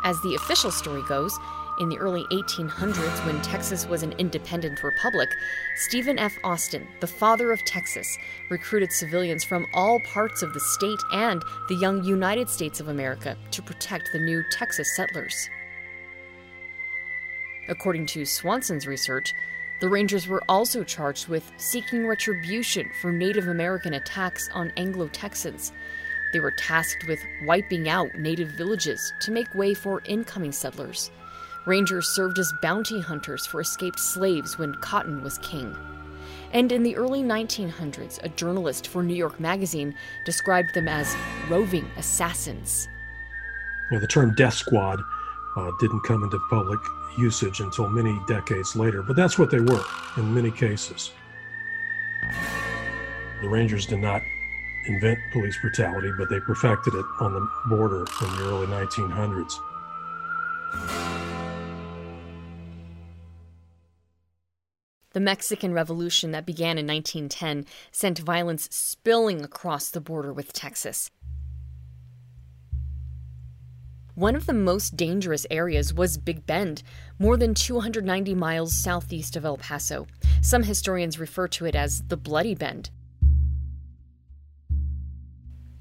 As 0.04 0.22
the 0.22 0.36
official 0.36 0.70
story 0.70 1.02
goes, 1.08 1.36
in 1.80 1.90
the 1.90 1.98
early 1.98 2.26
1800s, 2.26 3.26
when 3.26 3.42
Texas 3.42 3.88
was 3.88 4.04
an 4.04 4.14
independent 4.20 4.84
republic, 4.84 5.30
Stephen 5.76 6.20
F. 6.20 6.38
Austin, 6.44 6.88
the 7.00 7.08
father 7.08 7.52
of 7.52 7.64
Texas, 7.66 8.18
recruited 8.50 8.92
civilians 8.92 9.44
from 9.44 9.66
all 9.74 10.00
parts 10.02 10.44
of 10.44 10.54
the 10.54 10.60
state 10.60 11.00
and 11.12 11.42
the 11.70 11.76
young 11.76 12.04
United 12.04 12.50
States 12.50 12.80
of 12.80 12.90
America 12.90 13.36
to 13.50 13.64
protect 13.64 14.12
the 14.14 14.20
new 14.20 14.44
Texas 14.52 14.96
settlers. 14.96 15.50
According 17.68 18.08
to 18.08 18.26
Swanson's 18.26 18.88
research, 18.88 19.34
the 19.80 19.90
Rangers 19.90 20.28
were 20.28 20.44
also 20.48 20.84
charged 20.84 21.28
with 21.28 21.52
seeking 21.58 22.06
retribution 22.06 22.90
for 23.02 23.12
Native 23.12 23.48
American 23.48 23.96
attacks 23.96 24.50
on 24.54 24.72
Anglo 24.78 25.08
Texans. 25.08 25.72
They 26.34 26.40
were 26.40 26.52
tasked 26.52 27.08
with 27.08 27.20
wiping 27.46 27.90
out 27.90 28.14
native 28.16 28.50
villages 28.50 29.14
to 29.22 29.32
make 29.32 29.54
way 29.56 29.74
for 29.74 30.02
incoming 30.06 30.52
settlers. 30.52 31.12
Rangers 31.66 32.08
served 32.08 32.40
as 32.40 32.54
bounty 32.62 33.02
hunters 33.02 33.46
for 33.46 33.62
escaped 33.62 34.00
slaves 34.00 34.58
when 34.58 34.76
cotton 34.76 35.24
was 35.24 35.38
king. 35.40 35.76
And 36.54 36.72
in 36.72 36.84
the 36.84 36.96
early 36.96 37.24
1900s, 37.24 38.24
a 38.24 38.30
journalist 38.30 38.88
for 38.88 39.04
New 39.04 39.16
York 39.16 39.40
Magazine 39.40 39.96
described 40.26 40.74
them 40.74 40.88
as 40.88 41.16
roving 41.50 41.90
assassins. 41.98 42.88
You 43.90 43.98
know, 43.98 44.02
the 44.02 44.08
term 44.08 44.34
death 44.36 44.54
squad 44.54 45.02
uh, 45.56 45.72
didn't 45.80 46.02
come 46.02 46.24
into 46.24 46.40
public 46.50 46.80
usage 47.18 47.60
until 47.60 47.90
many 47.90 48.20
decades 48.28 48.76
later, 48.76 49.02
but 49.02 49.16
that's 49.16 49.38
what 49.38 49.50
they 49.52 49.60
were 49.60 49.84
in 50.18 50.34
many 50.34 50.52
cases. 50.52 51.12
The 53.42 53.50
Rangers 53.50 53.86
did 53.86 54.00
not 54.00 54.22
invent 54.88 55.20
police 55.32 55.58
brutality, 55.62 56.12
but 56.18 56.30
they 56.30 56.40
perfected 56.40 56.94
it 56.94 57.06
on 57.20 57.34
the 57.34 57.48
border 57.68 58.06
in 58.22 58.36
the 58.36 58.44
early 58.44 58.68
1900s. 58.68 59.54
The 65.14 65.20
Mexican 65.20 65.74
Revolution 65.74 66.32
that 66.32 66.46
began 66.46 66.78
in 66.78 66.88
1910 66.88 67.66
sent 67.92 68.20
violence 68.20 68.70
spilling 68.72 69.44
across 69.44 69.90
the 69.90 70.00
border 70.00 70.32
with 70.32 70.54
Texas. 70.54 71.12
One 74.22 74.36
of 74.36 74.46
the 74.46 74.54
most 74.54 74.96
dangerous 74.96 75.48
areas 75.50 75.96
was 75.96 76.20
Big 76.20 76.46
Bend, 76.46 76.84
more 77.18 77.38
than 77.38 77.56
290 77.56 78.36
miles 78.36 78.72
southeast 78.72 79.36
of 79.36 79.44
El 79.46 79.58
Paso. 79.58 80.06
Some 80.44 80.62
historians 80.62 81.18
refer 81.18 81.48
to 81.48 81.66
it 81.66 81.74
as 81.74 82.04
the 82.04 82.18
Bloody 82.18 82.54
Bend. 82.54 82.92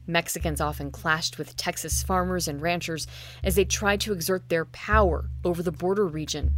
Mexicans 0.07 0.59
often 0.59 0.91
clashed 0.91 1.37
with 1.37 1.55
Texas 1.55 2.03
farmers 2.03 2.49
and 2.49 2.63
ranchers 2.63 3.07
as 3.45 3.57
they 3.57 3.67
tried 3.67 4.01
to 4.01 4.15
exert 4.15 4.49
their 4.49 4.65
power 4.65 5.29
over 5.45 5.63
the 5.63 5.71
border 5.71 6.07
region. 6.07 6.55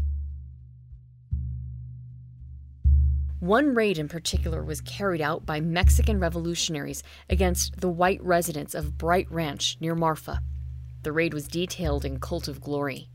One 3.41 3.75
raid 3.75 3.99
in 3.99 4.07
particular 4.07 4.63
was 4.63 4.81
carried 4.83 5.21
out 5.21 5.45
by 5.45 5.59
Mexican 5.59 6.21
revolutionaries 6.21 7.03
against 7.29 7.81
the 7.81 7.91
white 7.91 8.23
residents 8.23 8.77
of 8.77 8.97
Bright 8.97 9.29
Ranch 9.33 9.79
near 9.81 9.97
Marfa. 9.97 10.43
The 11.03 11.13
raid 11.13 11.35
was 11.35 11.49
detailed 11.49 12.05
in 12.05 12.21
Cult 12.21 12.47
of 12.47 12.61
Glory. 12.61 13.09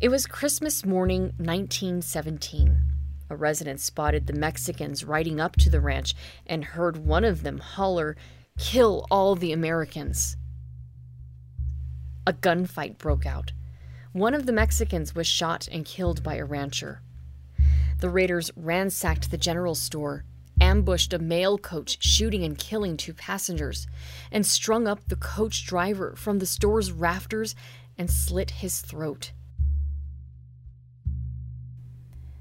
It 0.00 0.08
was 0.08 0.26
Christmas 0.26 0.84
morning 0.84 1.34
1917. 1.36 2.82
A 3.28 3.36
resident 3.36 3.80
spotted 3.80 4.26
the 4.26 4.32
Mexicans 4.32 5.04
riding 5.04 5.40
up 5.40 5.56
to 5.56 5.68
the 5.68 5.80
ranch 5.80 6.14
and 6.46 6.64
heard 6.64 6.96
one 6.96 7.24
of 7.24 7.42
them 7.42 7.58
holler, 7.58 8.16
Kill 8.58 9.06
all 9.10 9.34
the 9.34 9.52
Americans. 9.52 10.38
A 12.26 12.32
gunfight 12.32 12.96
broke 12.96 13.26
out. 13.26 13.52
One 14.12 14.32
of 14.32 14.46
the 14.46 14.52
Mexicans 14.52 15.14
was 15.14 15.26
shot 15.26 15.68
and 15.70 15.84
killed 15.84 16.22
by 16.22 16.36
a 16.36 16.44
rancher. 16.44 17.02
The 18.00 18.08
raiders 18.08 18.50
ransacked 18.56 19.30
the 19.30 19.36
general 19.36 19.74
store, 19.74 20.24
ambushed 20.60 21.12
a 21.12 21.18
mail 21.18 21.58
coach, 21.58 21.98
shooting 22.00 22.44
and 22.44 22.58
killing 22.58 22.96
two 22.96 23.14
passengers, 23.14 23.86
and 24.30 24.46
strung 24.46 24.86
up 24.86 25.08
the 25.08 25.16
coach 25.16 25.66
driver 25.66 26.14
from 26.16 26.38
the 26.38 26.46
store's 26.46 26.92
rafters 26.92 27.54
and 27.98 28.10
slit 28.10 28.50
his 28.50 28.80
throat. 28.80 29.32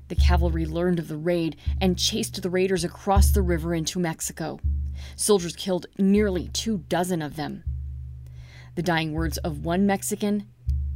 The 0.07 0.15
cavalry 0.15 0.65
learned 0.65 0.99
of 0.99 1.07
the 1.07 1.17
raid 1.17 1.55
and 1.81 1.97
chased 1.97 2.41
the 2.41 2.49
raiders 2.49 2.83
across 2.83 3.31
the 3.31 3.41
river 3.41 3.73
into 3.73 3.99
Mexico. 3.99 4.59
Soldiers 5.15 5.55
killed 5.55 5.87
nearly 5.97 6.47
two 6.49 6.79
dozen 6.89 7.21
of 7.21 7.35
them. 7.35 7.63
The 8.75 8.83
dying 8.83 9.13
words 9.13 9.37
of 9.39 9.65
one 9.65 9.85
Mexican 9.85 10.47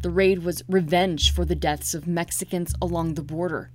the 0.02 0.10
raid 0.10 0.44
was 0.44 0.64
revenge 0.70 1.34
for 1.34 1.44
the 1.44 1.56
deaths 1.56 1.94
of 1.94 2.08
Mexicans 2.08 2.74
along 2.82 3.16
the 3.16 3.22
border. 3.22 3.70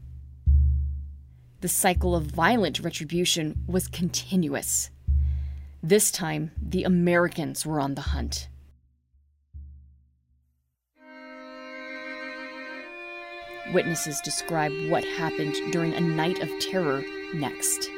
The 1.64 1.68
cycle 1.68 2.14
of 2.14 2.25
violent 2.25 2.80
retribution 2.80 3.64
was 3.66 3.88
continuous. 3.88 4.90
This 5.83 6.11
time, 6.11 6.50
the 6.61 6.85
Americans 6.85 7.64
were 7.64 7.80
on 7.80 7.94
the 7.94 8.02
hunt. 8.02 8.50
Witnesses 13.73 14.21
describe 14.21 14.73
what 14.90 15.04
happened 15.04 15.54
during 15.73 15.94
a 15.94 16.02
night 16.02 16.40
of 16.40 16.50
terror 16.61 17.02
next. 17.33 17.88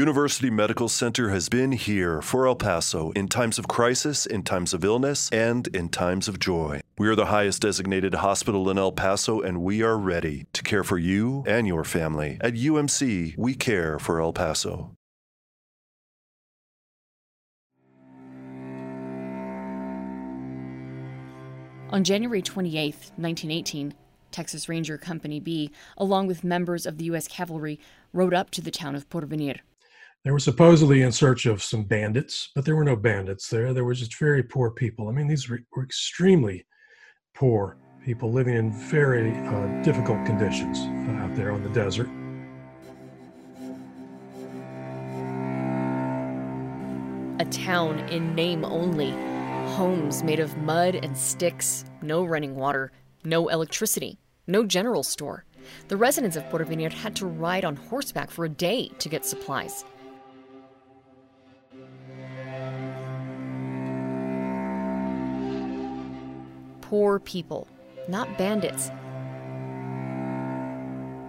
University 0.00 0.48
Medical 0.48 0.88
Center 0.88 1.28
has 1.28 1.50
been 1.50 1.72
here 1.72 2.22
for 2.22 2.46
El 2.46 2.56
Paso 2.56 3.10
in 3.10 3.28
times 3.28 3.58
of 3.58 3.68
crisis, 3.68 4.24
in 4.24 4.42
times 4.42 4.72
of 4.72 4.82
illness, 4.82 5.28
and 5.30 5.66
in 5.76 5.90
times 5.90 6.26
of 6.26 6.38
joy. 6.38 6.80
We 6.96 7.06
are 7.06 7.14
the 7.14 7.26
highest 7.26 7.60
designated 7.60 8.14
hospital 8.14 8.70
in 8.70 8.78
El 8.78 8.92
Paso, 8.92 9.42
and 9.42 9.60
we 9.60 9.82
are 9.82 9.98
ready 9.98 10.46
to 10.54 10.62
care 10.62 10.82
for 10.84 10.96
you 10.96 11.44
and 11.46 11.66
your 11.66 11.84
family. 11.84 12.38
At 12.40 12.54
UMC, 12.54 13.36
we 13.36 13.54
care 13.54 13.98
for 13.98 14.22
El 14.22 14.32
Paso. 14.32 14.92
On 21.90 22.02
January 22.02 22.40
28, 22.40 22.94
1918, 23.16 23.92
Texas 24.30 24.66
Ranger 24.66 24.96
Company 24.96 25.40
B, 25.40 25.70
along 25.98 26.26
with 26.26 26.42
members 26.42 26.86
of 26.86 26.96
the 26.96 27.04
U.S. 27.04 27.28
Cavalry, 27.28 27.78
rode 28.14 28.32
up 28.32 28.48
to 28.52 28.62
the 28.62 28.70
town 28.70 28.94
of 28.94 29.06
Porvenir. 29.10 29.58
They 30.22 30.30
were 30.30 30.38
supposedly 30.38 31.00
in 31.00 31.12
search 31.12 31.46
of 31.46 31.62
some 31.62 31.84
bandits, 31.84 32.50
but 32.54 32.66
there 32.66 32.76
were 32.76 32.84
no 32.84 32.94
bandits 32.94 33.48
there. 33.48 33.72
There 33.72 33.86
were 33.86 33.94
just 33.94 34.18
very 34.18 34.42
poor 34.42 34.70
people. 34.70 35.08
I 35.08 35.12
mean, 35.12 35.28
these 35.28 35.48
were, 35.48 35.60
extremely 35.82 36.66
poor 37.34 37.78
people 38.04 38.30
living 38.30 38.54
in 38.54 38.70
very 38.70 39.32
uh, 39.32 39.82
difficult 39.82 40.26
conditions 40.26 40.78
uh, 40.78 41.22
out 41.22 41.34
there 41.36 41.52
on 41.52 41.62
the 41.62 41.70
desert. 41.70 42.06
A 47.40 47.46
town 47.50 48.00
in 48.10 48.34
name 48.34 48.66
only. 48.66 49.12
Homes 49.72 50.22
made 50.22 50.40
of 50.40 50.54
mud 50.58 50.96
and 50.96 51.16
sticks, 51.16 51.86
no 52.02 52.24
running 52.24 52.56
water, 52.56 52.92
no 53.24 53.48
electricity, 53.48 54.18
no 54.46 54.66
general 54.66 55.02
store. 55.02 55.46
The 55.88 55.96
residents 55.96 56.36
of 56.36 56.42
Porvenir 56.50 56.92
had 56.92 57.16
to 57.16 57.26
ride 57.26 57.64
on 57.64 57.76
horseback 57.76 58.30
for 58.30 58.44
a 58.44 58.50
day 58.50 58.88
to 58.98 59.08
get 59.08 59.24
supplies. 59.24 59.82
Poor 66.90 67.20
people, 67.20 67.68
not 68.08 68.36
bandits, 68.36 68.90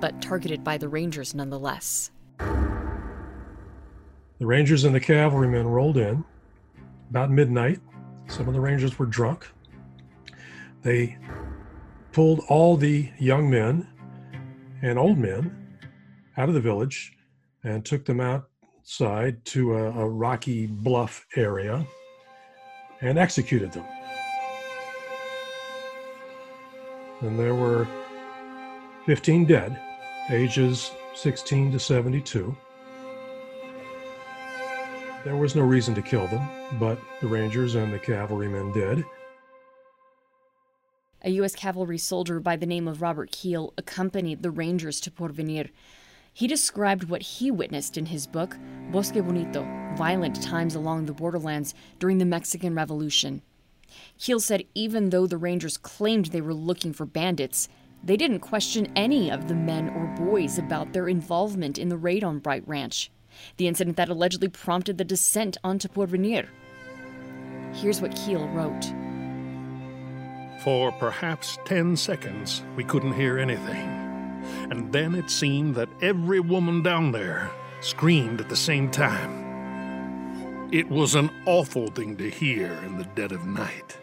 but 0.02 0.20
targeted 0.20 0.64
by 0.64 0.76
the 0.76 0.90
Rangers 0.90 1.36
nonetheless. 1.36 2.10
The 2.40 4.48
Rangers 4.48 4.86
and 4.86 4.96
the 4.96 5.00
cavalrymen 5.00 5.68
rolled 5.68 5.98
in 5.98 6.26
about 7.12 7.30
midnight. 7.30 7.80
Some 8.26 8.48
of 8.48 8.56
the 8.56 8.60
Rangers 8.60 8.98
were 8.98 9.06
drunk. 9.06 9.48
They 10.82 11.20
pulled 12.12 12.40
all 12.50 12.76
the 12.76 13.12
young 13.20 13.48
men 13.48 13.88
and 14.82 14.98
old 14.98 15.20
men 15.20 15.78
out 16.38 16.50
of 16.50 16.56
the 16.56 16.62
village 16.62 17.14
and 17.64 17.86
took 17.86 18.04
them 18.04 18.20
outside 18.20 19.46
to 19.46 19.76
a, 19.76 19.92
a 19.92 20.10
rocky 20.10 20.66
bluff 20.66 21.28
area 21.36 21.86
and 23.02 23.20
executed 23.20 23.72
them. 23.72 23.86
And 27.22 27.40
there 27.40 27.56
were 27.56 27.88
15 29.06 29.46
dead, 29.46 29.80
ages 30.30 30.92
16 31.16 31.72
to 31.72 31.80
72. 31.80 32.56
There 35.24 35.36
was 35.36 35.56
no 35.56 35.62
reason 35.62 35.94
to 35.96 36.02
kill 36.02 36.28
them, 36.28 36.48
but 36.80 37.00
the 37.22 37.28
Rangers 37.28 37.76
and 37.76 37.94
the 37.94 38.00
cavalrymen 38.00 38.72
did. 38.72 39.06
A 41.24 41.30
U.S. 41.32 41.56
cavalry 41.56 42.00
soldier 42.00 42.40
by 42.40 42.56
the 42.56 42.66
name 42.66 42.88
of 42.88 43.04
Robert 43.04 43.32
Keel 43.32 43.74
accompanied 43.78 44.42
the 44.42 44.50
Rangers 44.50 45.00
to 45.02 45.12
Porvenir. 45.12 45.70
He 46.34 46.48
described 46.48 47.04
what 47.04 47.22
he 47.22 47.52
witnessed 47.52 47.98
in 47.98 48.08
his 48.08 48.26
book, 48.26 48.58
Bosque 48.92 49.14
Bonito 49.14 49.64
Violent 49.96 50.42
Times 50.42 50.74
Along 50.74 51.06
the 51.06 51.14
Borderlands 51.14 51.76
During 52.00 52.18
the 52.18 52.26
Mexican 52.26 52.74
Revolution. 52.74 53.44
Keel 54.20 54.40
said 54.40 54.64
even 54.76 55.10
though 55.10 55.28
the 55.28 55.38
Rangers 55.38 55.78
claimed 55.78 56.28
they 56.28 56.42
were 56.42 56.54
looking 56.54 56.94
for 56.94 57.06
bandits, 57.06 57.68
they 58.04 58.18
didn't 58.18 58.40
question 58.40 58.92
any 58.96 59.32
of 59.32 59.48
the 59.48 59.54
men 59.54 59.90
or 59.90 60.08
boys 60.26 60.58
about 60.58 60.94
their 60.94 61.08
involvement 61.08 61.78
in 61.78 61.90
the 61.90 61.98
raid 61.98 62.24
on 62.24 62.40
Bright 62.40 62.68
Ranch, 62.68 63.12
the 63.58 63.68
incident 63.68 63.98
that 63.98 64.10
allegedly 64.10 64.48
prompted 64.48 64.98
the 64.98 65.04
descent 65.04 65.58
onto 65.64 65.88
Porvenir. 65.88 66.48
Here's 67.74 68.02
what 68.02 68.16
Keel 68.16 68.48
wrote. 68.50 68.92
For 70.64 70.92
perhaps 70.92 71.58
10 71.66 71.96
seconds, 71.96 72.64
we 72.76 72.84
couldn't 72.84 73.14
hear 73.14 73.40
anything. 73.40 74.02
And 74.70 74.92
then 74.92 75.16
it 75.16 75.30
seemed 75.30 75.76
that 75.76 75.90
every 76.02 76.40
woman 76.40 76.84
down 76.84 77.12
there 77.12 77.52
screamed 77.82 78.42
at 78.42 78.50
the 78.50 78.56
same 78.56 78.90
time. 78.90 79.51
It 80.72 80.90
was 80.90 81.16
an 81.16 81.30
awful 81.46 81.88
thing 81.88 82.16
to 82.16 82.30
hear 82.30 82.72
in 82.86 82.98
the 82.98 83.04
dead 83.04 83.34
of 83.34 83.46
night. 83.46 83.98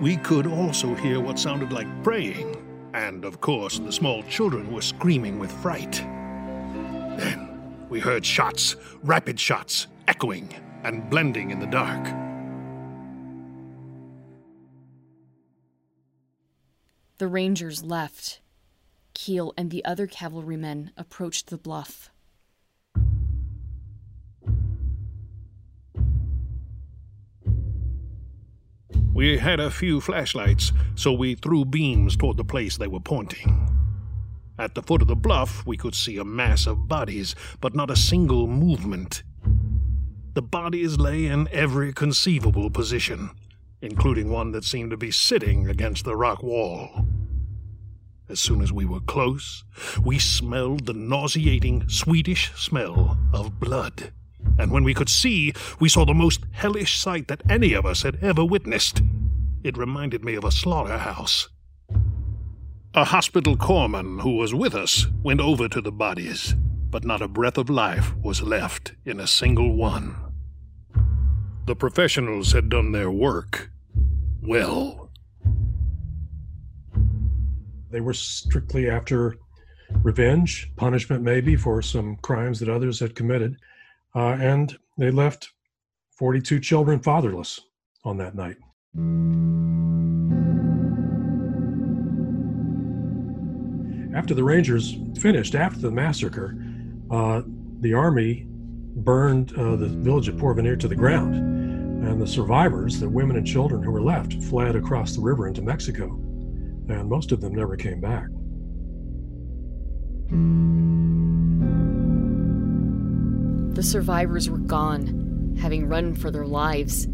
We 0.00 0.16
could 0.16 0.44
also 0.44 0.92
hear 0.96 1.20
what 1.20 1.38
sounded 1.38 1.72
like 1.72 1.86
praying, 2.02 2.56
and 2.94 3.24
of 3.24 3.40
course, 3.40 3.78
the 3.78 3.92
small 3.92 4.24
children 4.24 4.72
were 4.72 4.82
screaming 4.82 5.38
with 5.38 5.52
fright. 5.52 5.92
Then 7.16 7.86
we 7.88 8.00
heard 8.00 8.26
shots, 8.26 8.74
rapid 9.04 9.38
shots, 9.38 9.86
echoing 10.08 10.52
and 10.82 11.08
blending 11.08 11.52
in 11.52 11.60
the 11.60 11.66
dark. 11.66 12.04
The 17.18 17.28
Rangers 17.28 17.84
left. 17.84 18.40
Keel 19.14 19.54
and 19.56 19.70
the 19.70 19.84
other 19.84 20.08
cavalrymen 20.08 20.90
approached 20.96 21.50
the 21.50 21.56
bluff. 21.56 22.10
We 29.24 29.38
had 29.38 29.58
a 29.58 29.70
few 29.70 30.02
flashlights, 30.02 30.70
so 30.96 31.10
we 31.10 31.34
threw 31.34 31.64
beams 31.64 32.14
toward 32.14 32.36
the 32.36 32.44
place 32.44 32.76
they 32.76 32.88
were 32.88 33.00
pointing. 33.00 33.70
At 34.58 34.74
the 34.74 34.82
foot 34.82 35.00
of 35.00 35.08
the 35.08 35.16
bluff, 35.16 35.64
we 35.64 35.78
could 35.78 35.94
see 35.94 36.18
a 36.18 36.26
mass 36.26 36.66
of 36.66 36.88
bodies, 36.88 37.34
but 37.62 37.74
not 37.74 37.90
a 37.90 37.96
single 37.96 38.46
movement. 38.46 39.22
The 40.34 40.42
bodies 40.42 40.98
lay 40.98 41.24
in 41.24 41.48
every 41.52 41.90
conceivable 41.94 42.68
position, 42.68 43.30
including 43.80 44.28
one 44.28 44.52
that 44.52 44.62
seemed 44.62 44.90
to 44.90 44.98
be 44.98 45.10
sitting 45.10 45.70
against 45.70 46.04
the 46.04 46.16
rock 46.16 46.42
wall. 46.42 47.06
As 48.28 48.40
soon 48.40 48.60
as 48.60 48.74
we 48.74 48.84
were 48.84 49.00
close, 49.00 49.64
we 50.04 50.18
smelled 50.18 50.84
the 50.84 50.92
nauseating 50.92 51.88
Swedish 51.88 52.52
smell 52.56 53.16
of 53.32 53.58
blood 53.58 54.12
and 54.58 54.70
when 54.70 54.84
we 54.84 54.94
could 54.94 55.08
see, 55.08 55.52
we 55.80 55.88
saw 55.88 56.04
the 56.04 56.14
most 56.14 56.44
hellish 56.52 56.98
sight 56.98 57.28
that 57.28 57.42
any 57.48 57.72
of 57.72 57.84
us 57.84 58.02
had 58.02 58.22
ever 58.22 58.44
witnessed. 58.44 59.02
It 59.62 59.76
reminded 59.76 60.24
me 60.24 60.34
of 60.34 60.44
a 60.44 60.50
slaughterhouse. 60.50 61.48
A 62.94 63.04
hospital 63.04 63.56
corpsman 63.56 64.20
who 64.20 64.36
was 64.36 64.54
with 64.54 64.74
us 64.74 65.08
went 65.22 65.40
over 65.40 65.68
to 65.68 65.80
the 65.80 65.90
bodies, 65.90 66.54
but 66.90 67.04
not 67.04 67.22
a 67.22 67.26
breath 67.26 67.58
of 67.58 67.68
life 67.68 68.14
was 68.16 68.42
left 68.42 68.92
in 69.04 69.18
a 69.18 69.26
single 69.26 69.74
one. 69.74 70.14
The 71.66 71.74
professionals 71.74 72.52
had 72.52 72.68
done 72.68 72.92
their 72.92 73.10
work 73.10 73.70
well. 74.42 75.10
They 77.90 78.00
were 78.00 78.12
strictly 78.12 78.88
after 78.88 79.38
revenge, 80.02 80.70
punishment 80.76 81.22
maybe 81.22 81.56
for 81.56 81.80
some 81.80 82.16
crimes 82.16 82.60
that 82.60 82.68
others 82.68 83.00
had 83.00 83.14
committed. 83.14 83.56
Uh, 84.14 84.36
and 84.40 84.78
they 84.96 85.10
left 85.10 85.50
42 86.18 86.60
children 86.60 87.00
fatherless 87.00 87.60
on 88.04 88.16
that 88.18 88.34
night. 88.34 88.56
After 94.16 94.34
the 94.34 94.44
Rangers 94.44 94.96
finished, 95.18 95.56
after 95.56 95.80
the 95.80 95.90
massacre, 95.90 96.56
uh, 97.10 97.42
the 97.80 97.94
Army 97.94 98.46
burned 98.48 99.52
uh, 99.58 99.74
the 99.74 99.88
village 99.88 100.28
of 100.28 100.36
Porvenir 100.36 100.78
to 100.78 100.88
the 100.88 100.94
ground. 100.94 101.34
And 101.34 102.20
the 102.20 102.26
survivors, 102.26 103.00
the 103.00 103.08
women 103.08 103.36
and 103.36 103.46
children 103.46 103.82
who 103.82 103.90
were 103.90 104.02
left, 104.02 104.34
fled 104.44 104.76
across 104.76 105.14
the 105.14 105.20
river 105.20 105.48
into 105.48 105.62
Mexico. 105.62 106.06
And 106.88 107.08
most 107.08 107.32
of 107.32 107.40
them 107.40 107.54
never 107.54 107.76
came 107.76 108.00
back. 108.00 108.28
The 113.74 113.82
survivors 113.82 114.48
were 114.48 114.58
gone, 114.58 115.56
having 115.60 115.88
run 115.88 116.14
for 116.14 116.30
their 116.30 116.46
lives. 116.46 117.08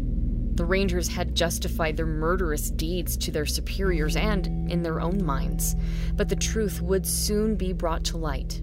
The 0.53 0.65
Rangers 0.65 1.07
had 1.07 1.33
justified 1.33 1.97
their 1.97 2.05
murderous 2.05 2.69
deeds 2.69 3.17
to 3.17 3.31
their 3.31 3.47
superiors 3.47 4.15
and 4.15 4.69
in 4.69 4.83
their 4.83 5.01
own 5.01 5.25
minds, 5.25 5.75
but 6.13 6.29
the 6.29 6.35
truth 6.35 6.79
would 6.79 7.07
soon 7.07 7.55
be 7.55 7.73
brought 7.73 8.03
to 8.05 8.17
light. 8.17 8.61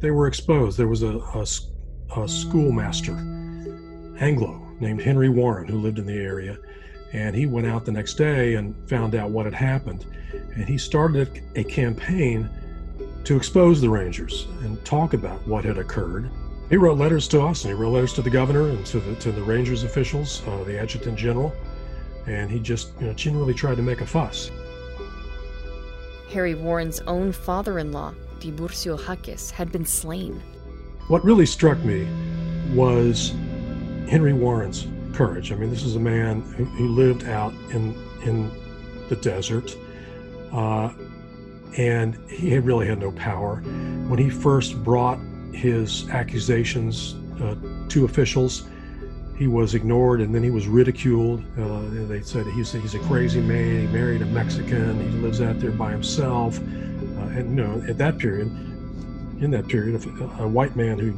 They 0.00 0.10
were 0.10 0.26
exposed. 0.26 0.76
There 0.76 0.88
was 0.88 1.02
a, 1.02 1.16
a, 1.18 2.20
a 2.20 2.28
schoolmaster, 2.28 3.14
Anglo, 4.20 4.60
named 4.78 5.00
Henry 5.00 5.30
Warren, 5.30 5.66
who 5.66 5.78
lived 5.78 5.98
in 5.98 6.04
the 6.04 6.18
area, 6.18 6.58
and 7.14 7.34
he 7.34 7.46
went 7.46 7.66
out 7.66 7.86
the 7.86 7.92
next 7.92 8.14
day 8.14 8.56
and 8.56 8.74
found 8.90 9.14
out 9.14 9.30
what 9.30 9.46
had 9.46 9.54
happened. 9.54 10.04
And 10.54 10.68
he 10.68 10.76
started 10.76 11.42
a 11.54 11.64
campaign 11.64 12.50
to 13.24 13.36
expose 13.36 13.80
the 13.80 13.88
Rangers 13.88 14.46
and 14.62 14.82
talk 14.84 15.14
about 15.14 15.46
what 15.46 15.64
had 15.64 15.78
occurred. 15.78 16.30
He 16.70 16.76
wrote 16.76 16.98
letters 16.98 17.28
to 17.28 17.42
us, 17.42 17.64
and 17.64 17.74
he 17.74 17.80
wrote 17.80 17.90
letters 17.90 18.12
to 18.14 18.22
the 18.22 18.30
governor 18.30 18.68
and 18.68 18.84
to 18.86 19.00
the 19.00 19.14
to 19.16 19.32
the 19.32 19.42
Rangers 19.42 19.84
officials, 19.84 20.42
uh, 20.46 20.64
the 20.64 20.78
adjutant 20.78 21.16
general, 21.16 21.54
and 22.26 22.50
he 22.50 22.58
just 22.58 22.92
you 23.00 23.06
know 23.06 23.12
genuinely 23.12 23.54
tried 23.54 23.76
to 23.76 23.82
make 23.82 24.00
a 24.00 24.06
fuss. 24.06 24.50
Harry 26.30 26.54
Warren's 26.54 27.00
own 27.06 27.32
father-in-law, 27.32 28.14
Tiburcio 28.40 28.98
Jaques, 28.98 29.50
had 29.50 29.70
been 29.70 29.84
slain. 29.84 30.42
What 31.08 31.24
really 31.24 31.46
struck 31.46 31.78
me 31.84 32.08
was 32.72 33.32
Henry 34.08 34.32
Warren's 34.32 34.86
courage. 35.14 35.52
I 35.52 35.54
mean, 35.54 35.70
this 35.70 35.84
is 35.84 35.96
a 35.96 36.00
man 36.00 36.40
who, 36.40 36.64
who 36.64 36.88
lived 36.88 37.24
out 37.24 37.52
in 37.70 37.94
in 38.22 38.50
the 39.08 39.16
desert. 39.16 39.76
Uh, 40.50 40.90
and 41.76 42.14
he 42.30 42.58
really 42.58 42.86
had 42.86 43.00
no 43.00 43.12
power. 43.12 43.56
When 44.08 44.18
he 44.18 44.30
first 44.30 44.82
brought 44.84 45.18
his 45.52 46.08
accusations 46.10 47.14
uh, 47.40 47.56
to 47.88 48.04
officials, 48.04 48.64
he 49.36 49.48
was 49.48 49.74
ignored 49.74 50.20
and 50.20 50.34
then 50.34 50.42
he 50.42 50.50
was 50.50 50.68
ridiculed. 50.68 51.42
Uh, 51.58 51.82
they 52.06 52.22
said 52.22 52.46
he's, 52.48 52.72
he's 52.72 52.94
a 52.94 53.00
crazy 53.00 53.40
man. 53.40 53.80
He 53.80 53.86
married 53.88 54.22
a 54.22 54.26
Mexican. 54.26 55.00
He 55.10 55.18
lives 55.18 55.40
out 55.40 55.58
there 55.58 55.72
by 55.72 55.90
himself. 55.90 56.58
Uh, 56.58 56.62
and 56.62 57.50
you 57.50 57.64
know, 57.64 57.84
at 57.88 57.98
that 57.98 58.18
period, 58.18 58.46
in 59.40 59.50
that 59.50 59.66
period, 59.66 60.04
a, 60.04 60.42
a, 60.42 60.48
white 60.48 60.76
man 60.76 60.98
who 60.98 61.12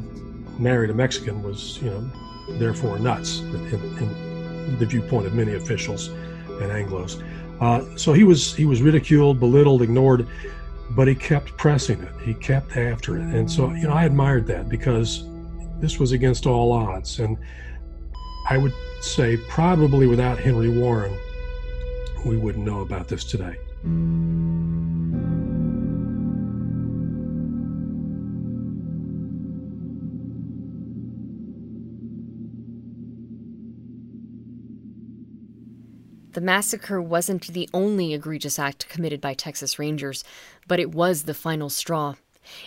married 0.59 0.89
a 0.89 0.95
Mexican 0.95 1.43
was, 1.43 1.81
you 1.83 1.91
know, 1.91 2.11
therefore 2.59 2.99
nuts 2.99 3.41
in, 3.41 3.55
in 3.99 4.79
the 4.79 4.87
viewpoint 4.87 5.27
of 5.27 5.35
many 5.35 5.55
officials 5.55 6.09
and 6.09 6.71
Anglos. 6.71 7.23
Uh, 7.61 7.85
so 7.97 8.13
he 8.13 8.25
was 8.25 8.55
he 8.55 8.65
was 8.65 8.83
ridiculed, 8.83 9.41
belittled, 9.41 9.83
ignored, 9.83 10.27
but 10.91 11.09
he 11.09 11.15
kept 11.15 11.57
pressing 11.57 12.03
it. 12.03 12.13
He 12.23 12.35
kept 12.35 12.77
after 12.77 13.17
it, 13.17 13.23
and 13.23 13.51
so 13.51 13.73
you 13.73 13.89
know 13.89 13.95
I 13.95 14.05
admired 14.05 14.47
that 14.49 14.69
because 14.69 15.25
this 15.81 15.99
was 15.99 16.13
against 16.13 16.47
all 16.47 16.73
odds. 16.73 17.19
And 17.19 17.37
I 18.49 18.59
would 18.59 18.75
say 19.01 19.37
probably 19.49 20.07
without 20.07 20.39
Henry 20.39 20.69
Warren, 20.69 21.17
we 22.25 22.37
wouldn't 22.37 22.65
know 22.65 22.81
about 22.81 23.09
this 23.09 23.25
today. 23.25 23.57
The 36.37 36.43
massacre 36.43 37.01
wasn't 37.01 37.47
the 37.47 37.67
only 37.73 38.13
egregious 38.13 38.59
act 38.59 38.91
committed 38.91 39.23
by 39.23 39.33
Texas 39.33 39.79
Rangers, 39.79 40.23
but 40.69 40.79
it 40.79 40.95
was 40.95 41.23
the 41.23 41.33
final 41.33 41.71
straw. 41.71 42.17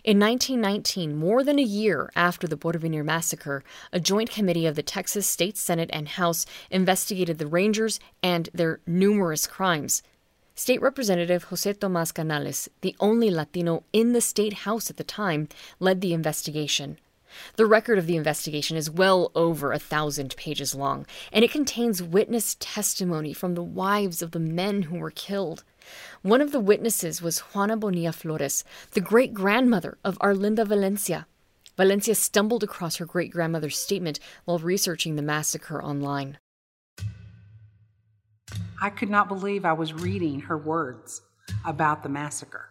In 0.03 0.19
1919, 0.19 1.15
more 1.15 1.43
than 1.43 1.59
a 1.59 1.61
year 1.61 2.09
after 2.15 2.47
the 2.47 2.57
Porvenir 2.57 3.05
massacre, 3.05 3.63
a 3.93 3.99
joint 3.99 4.31
committee 4.31 4.65
of 4.65 4.75
the 4.75 4.81
Texas 4.81 5.27
State 5.27 5.55
Senate 5.55 5.91
and 5.93 6.07
House 6.07 6.47
investigated 6.71 7.37
the 7.37 7.45
Rangers 7.45 7.99
and 8.23 8.49
their 8.55 8.79
numerous 8.87 9.45
crimes. 9.45 10.01
State 10.55 10.81
Representative 10.81 11.43
Jose 11.43 11.71
Tomas 11.73 12.11
Canales, 12.11 12.69
the 12.81 12.95
only 12.99 13.29
Latino 13.29 13.83
in 13.93 14.13
the 14.13 14.19
state 14.19 14.65
house 14.65 14.89
at 14.89 14.97
the 14.97 15.03
time, 15.03 15.47
led 15.79 16.01
the 16.01 16.15
investigation. 16.15 16.97
The 17.55 17.65
record 17.65 17.97
of 17.97 18.07
the 18.07 18.15
investigation 18.15 18.77
is 18.77 18.89
well 18.89 19.31
over 19.35 19.71
a 19.71 19.79
thousand 19.79 20.35
pages 20.35 20.75
long, 20.75 21.05
and 21.31 21.43
it 21.43 21.51
contains 21.51 22.01
witness 22.01 22.55
testimony 22.59 23.33
from 23.33 23.55
the 23.55 23.63
wives 23.63 24.21
of 24.21 24.31
the 24.31 24.39
men 24.39 24.83
who 24.83 24.97
were 24.97 25.11
killed. 25.11 25.63
One 26.21 26.41
of 26.41 26.51
the 26.51 26.59
witnesses 26.59 27.21
was 27.21 27.39
Juana 27.39 27.77
Bonilla 27.77 28.11
Flores, 28.11 28.63
the 28.91 29.01
great 29.01 29.33
grandmother 29.33 29.97
of 30.03 30.17
Arlinda 30.19 30.65
Valencia. 30.67 31.27
Valencia 31.77 32.13
stumbled 32.15 32.63
across 32.63 32.97
her 32.97 33.05
great 33.05 33.31
grandmother's 33.31 33.79
statement 33.79 34.19
while 34.45 34.59
researching 34.59 35.15
the 35.15 35.21
massacre 35.21 35.81
online. 35.81 36.37
I 38.81 38.89
could 38.89 39.09
not 39.09 39.27
believe 39.27 39.65
I 39.65 39.73
was 39.73 39.93
reading 39.93 40.41
her 40.41 40.57
words 40.57 41.21
about 41.65 42.03
the 42.03 42.09
massacre. 42.09 42.68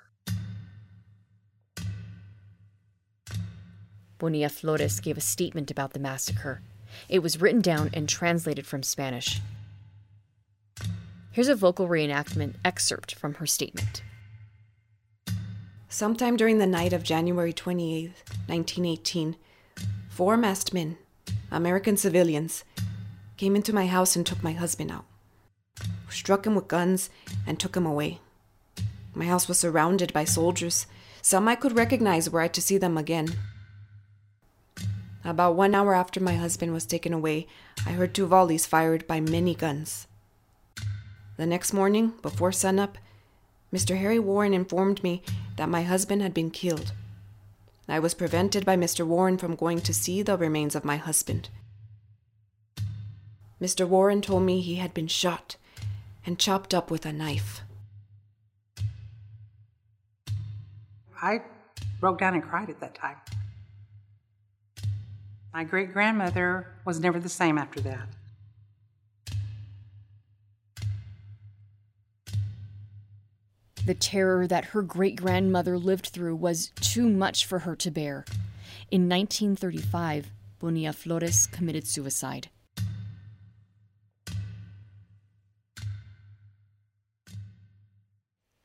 Bonilla 4.19 4.49
Flores 4.49 5.01
gave 5.01 5.17
a 5.17 5.23
statement 5.23 5.71
about 5.71 5.93
the 5.93 6.01
massacre. 6.01 6.61
It 7.09 7.21
was 7.21 7.41
written 7.41 7.61
down 7.61 7.91
and 7.93 8.09
translated 8.09 8.67
from 8.67 8.83
Spanish. 8.83 9.41
Here's 11.31 11.49
a 11.49 11.55
vocal 11.55 11.87
reenactment 11.87 12.55
excerpt 12.65 13.15
from 13.15 13.35
her 13.35 13.47
statement. 13.47 14.03
Sometime 15.89 16.37
during 16.37 16.59
the 16.59 16.67
night 16.67 16.93
of 16.93 17.03
January 17.03 17.53
28, 17.53 18.09
1918, 18.47 19.37
four 20.09 20.37
masked 20.37 20.75
men, 20.75 20.99
American 21.51 21.97
civilians, 21.97 22.65
came 23.37 23.55
into 23.55 23.73
my 23.73 23.87
house 23.87 24.17
and 24.17 24.27
took 24.27 24.43
my 24.43 24.53
husband 24.53 24.91
out. 24.91 25.05
Struck 26.11 26.47
him 26.47 26.57
with 26.57 26.69
guns 26.69 27.09
and 27.47 27.59
took 27.59 27.77
him 27.77 27.87
away. 27.87 28.19
My 29.15 29.27
house 29.27 29.49
was 29.49 29.59
surrounded 29.59 30.13
by 30.13 30.25
soldiers. 30.25 30.87
Some 31.23 31.49
I 31.49 31.55
could 31.55 31.77
recognize 31.77 32.29
were 32.29 32.41
I 32.41 32.49
to 32.49 32.61
see 32.61 32.79
them 32.79 32.99
again. 32.99 33.29
About 35.29 35.57
one 35.57 35.75
hour 35.75 35.95
after 35.95 36.21
my 36.21 36.37
husband 36.37 36.73
was 36.73 36.87
taken 36.87 37.13
away, 37.13 37.47
I 37.85 37.91
heard 37.91 38.15
two 38.15 38.27
volleys 38.27 38.65
fired 38.65 39.07
by 39.07 39.21
many 39.21 39.55
guns. 39.55 40.07
The 41.37 41.45
next 41.45 41.75
morning, 41.75 42.15
before 42.23 42.51
sunup, 42.51 42.97
Mr. 43.71 43.99
Harry 43.99 44.19
Warren 44.19 44.55
informed 44.55 45.03
me 45.03 45.23
that 45.57 45.69
my 45.69 45.83
husband 45.83 46.23
had 46.23 46.33
been 46.33 46.51
killed. 46.51 46.93
I 47.87 47.99
was 47.99 48.15
prevented 48.15 48.65
by 48.65 48.79
Mr. 48.79 49.07
Warren 49.07 49.37
from 49.37 49.55
going 49.55 49.83
to 49.83 49.93
see 49.93 50.23
the 50.23 50.39
remains 50.39 50.75
of 50.75 50.83
my 50.83 50.97
husband. 50.97 51.51
Mr. 53.61 53.87
Warren 53.87 54.23
told 54.23 54.45
me 54.45 54.63
he 54.63 54.77
had 54.77 54.95
been 54.95 55.09
shot 55.09 55.57
and 56.25 56.39
chopped 56.39 56.73
up 56.73 56.91
with 56.91 57.05
a 57.05 57.13
knife. 57.13 57.61
I 61.21 61.43
broke 62.01 62.19
down 62.19 62.33
and 62.33 62.43
cried 62.43 62.71
at 62.71 62.81
that 62.81 62.95
time. 62.95 63.17
My 65.53 65.65
great 65.65 65.93
grandmother 65.93 66.67
was 66.85 67.01
never 67.01 67.19
the 67.19 67.29
same 67.29 67.59
after 67.59 67.81
that. 67.81 68.09
The 73.87 73.95
terror 73.95 74.47
that 74.47 74.67
her 74.67 74.83
great 74.83 75.17
grandmother 75.17 75.79
lived 75.79 76.09
through 76.09 76.37
was 76.37 76.73
too 76.81 77.09
much 77.09 77.47
for 77.47 77.61
her 77.61 77.75
to 77.77 77.91
bear. 77.91 78.27
In 78.91 79.09
1935, 79.09 80.31
Bonilla 80.59 80.93
Flores 80.93 81.47
committed 81.47 81.87
suicide. 81.87 82.49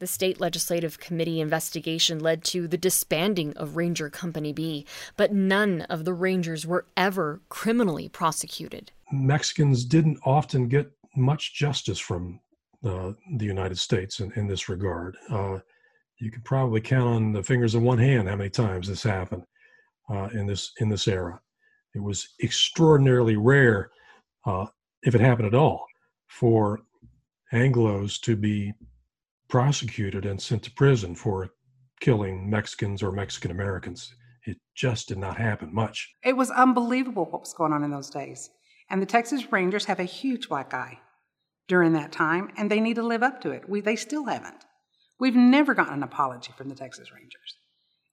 The 0.03 0.07
state 0.07 0.41
legislative 0.41 0.99
committee 0.99 1.39
investigation 1.39 2.19
led 2.19 2.43
to 2.43 2.67
the 2.67 2.77
disbanding 2.77 3.55
of 3.55 3.77
Ranger 3.77 4.09
Company 4.09 4.51
B, 4.51 4.85
but 5.15 5.31
none 5.31 5.83
of 5.83 6.03
the 6.03 6.13
Rangers 6.13 6.67
were 6.67 6.85
ever 6.97 7.39
criminally 7.47 8.09
prosecuted. 8.09 8.91
Mexicans 9.13 9.85
didn't 9.85 10.19
often 10.25 10.67
get 10.67 10.91
much 11.15 11.53
justice 11.53 11.99
from 11.99 12.41
uh, 12.83 13.13
the 13.37 13.45
United 13.45 13.77
States 13.77 14.19
in, 14.19 14.29
in 14.33 14.45
this 14.45 14.67
regard. 14.67 15.15
Uh, 15.29 15.59
you 16.17 16.29
could 16.29 16.43
probably 16.43 16.81
count 16.81 17.07
on 17.07 17.31
the 17.31 17.41
fingers 17.41 17.73
of 17.73 17.81
one 17.81 17.97
hand 17.97 18.27
how 18.27 18.35
many 18.35 18.49
times 18.49 18.89
this 18.89 19.03
happened 19.03 19.43
uh, 20.09 20.27
in 20.33 20.45
this 20.45 20.73
in 20.81 20.89
this 20.89 21.07
era. 21.07 21.39
It 21.95 22.03
was 22.03 22.27
extraordinarily 22.43 23.37
rare, 23.37 23.89
uh, 24.45 24.65
if 25.03 25.15
it 25.15 25.21
happened 25.21 25.47
at 25.47 25.55
all, 25.55 25.85
for 26.27 26.81
Anglo's 27.53 28.19
to 28.19 28.35
be 28.35 28.73
prosecuted 29.53 30.25
and 30.25 30.41
sent 30.41 30.63
to 30.63 30.71
prison 30.71 31.13
for 31.13 31.47
killing 31.99 32.49
Mexicans 32.49 33.03
or 33.03 33.11
Mexican 33.11 33.51
Americans. 33.51 34.15
It 34.47 34.57
just 34.73 35.07
did 35.07 35.19
not 35.19 35.37
happen 35.37 35.71
much. 35.71 36.11
It 36.23 36.35
was 36.35 36.49
unbelievable 36.49 37.25
what 37.25 37.41
was 37.41 37.53
going 37.53 37.71
on 37.71 37.83
in 37.83 37.91
those 37.91 38.09
days. 38.09 38.49
And 38.89 38.99
the 38.99 39.05
Texas 39.05 39.51
Rangers 39.51 39.85
have 39.85 39.99
a 39.99 40.05
huge 40.05 40.49
black 40.49 40.73
eye 40.73 40.97
during 41.67 41.93
that 41.93 42.11
time, 42.11 42.49
and 42.57 42.71
they 42.71 42.79
need 42.79 42.95
to 42.95 43.03
live 43.03 43.21
up 43.21 43.41
to 43.41 43.51
it. 43.51 43.69
We, 43.69 43.79
they 43.79 43.95
still 43.95 44.25
haven't. 44.25 44.65
We've 45.19 45.35
never 45.35 45.75
gotten 45.75 45.93
an 45.93 46.01
apology 46.01 46.51
from 46.57 46.69
the 46.69 46.75
Texas 46.75 47.11
Rangers. 47.13 47.57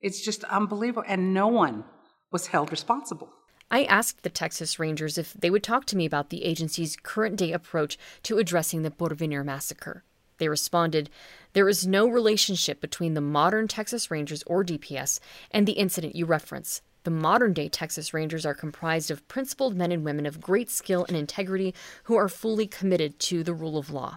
It's 0.02 0.22
just 0.22 0.44
unbelievable, 0.44 1.04
and 1.08 1.32
no 1.32 1.48
one 1.48 1.84
was 2.30 2.48
held 2.48 2.70
responsible. 2.70 3.30
I 3.70 3.84
asked 3.84 4.24
the 4.24 4.28
Texas 4.28 4.78
Rangers 4.78 5.16
if 5.16 5.32
they 5.32 5.48
would 5.48 5.62
talk 5.62 5.86
to 5.86 5.96
me 5.96 6.04
about 6.04 6.28
the 6.28 6.44
agency's 6.44 6.96
current 6.96 7.36
day 7.36 7.52
approach 7.52 7.96
to 8.24 8.36
addressing 8.36 8.82
the 8.82 8.90
Porvenir 8.90 9.42
massacre. 9.42 10.04
They 10.40 10.48
responded, 10.48 11.10
There 11.52 11.68
is 11.68 11.86
no 11.86 12.08
relationship 12.08 12.80
between 12.80 13.12
the 13.12 13.20
modern 13.20 13.68
Texas 13.68 14.10
Rangers 14.10 14.42
or 14.46 14.64
DPS 14.64 15.20
and 15.50 15.66
the 15.66 15.72
incident 15.72 16.16
you 16.16 16.24
reference. 16.24 16.80
The 17.04 17.10
modern 17.10 17.52
day 17.52 17.68
Texas 17.68 18.14
Rangers 18.14 18.46
are 18.46 18.54
comprised 18.54 19.10
of 19.10 19.28
principled 19.28 19.76
men 19.76 19.92
and 19.92 20.02
women 20.02 20.24
of 20.24 20.40
great 20.40 20.70
skill 20.70 21.04
and 21.06 21.16
integrity 21.16 21.74
who 22.04 22.16
are 22.16 22.30
fully 22.30 22.66
committed 22.66 23.18
to 23.20 23.44
the 23.44 23.52
rule 23.52 23.76
of 23.76 23.90
law. 23.90 24.16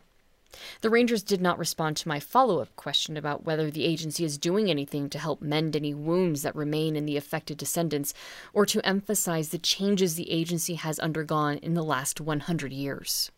The 0.79 0.89
Rangers 0.89 1.23
did 1.23 1.41
not 1.41 1.59
respond 1.59 1.97
to 1.97 2.07
my 2.07 2.21
follow 2.21 2.61
up 2.61 2.73
question 2.77 3.17
about 3.17 3.43
whether 3.43 3.69
the 3.69 3.83
agency 3.83 4.23
is 4.23 4.37
doing 4.37 4.69
anything 4.69 5.09
to 5.09 5.19
help 5.19 5.41
mend 5.41 5.75
any 5.75 5.93
wounds 5.93 6.41
that 6.43 6.55
remain 6.55 6.95
in 6.95 7.05
the 7.05 7.17
affected 7.17 7.57
descendants 7.57 8.13
or 8.53 8.65
to 8.67 8.85
emphasize 8.87 9.49
the 9.49 9.57
changes 9.57 10.15
the 10.15 10.31
agency 10.31 10.75
has 10.75 10.99
undergone 10.99 11.57
in 11.57 11.73
the 11.73 11.83
last 11.83 12.21
100 12.21 12.71
years. 12.71 13.29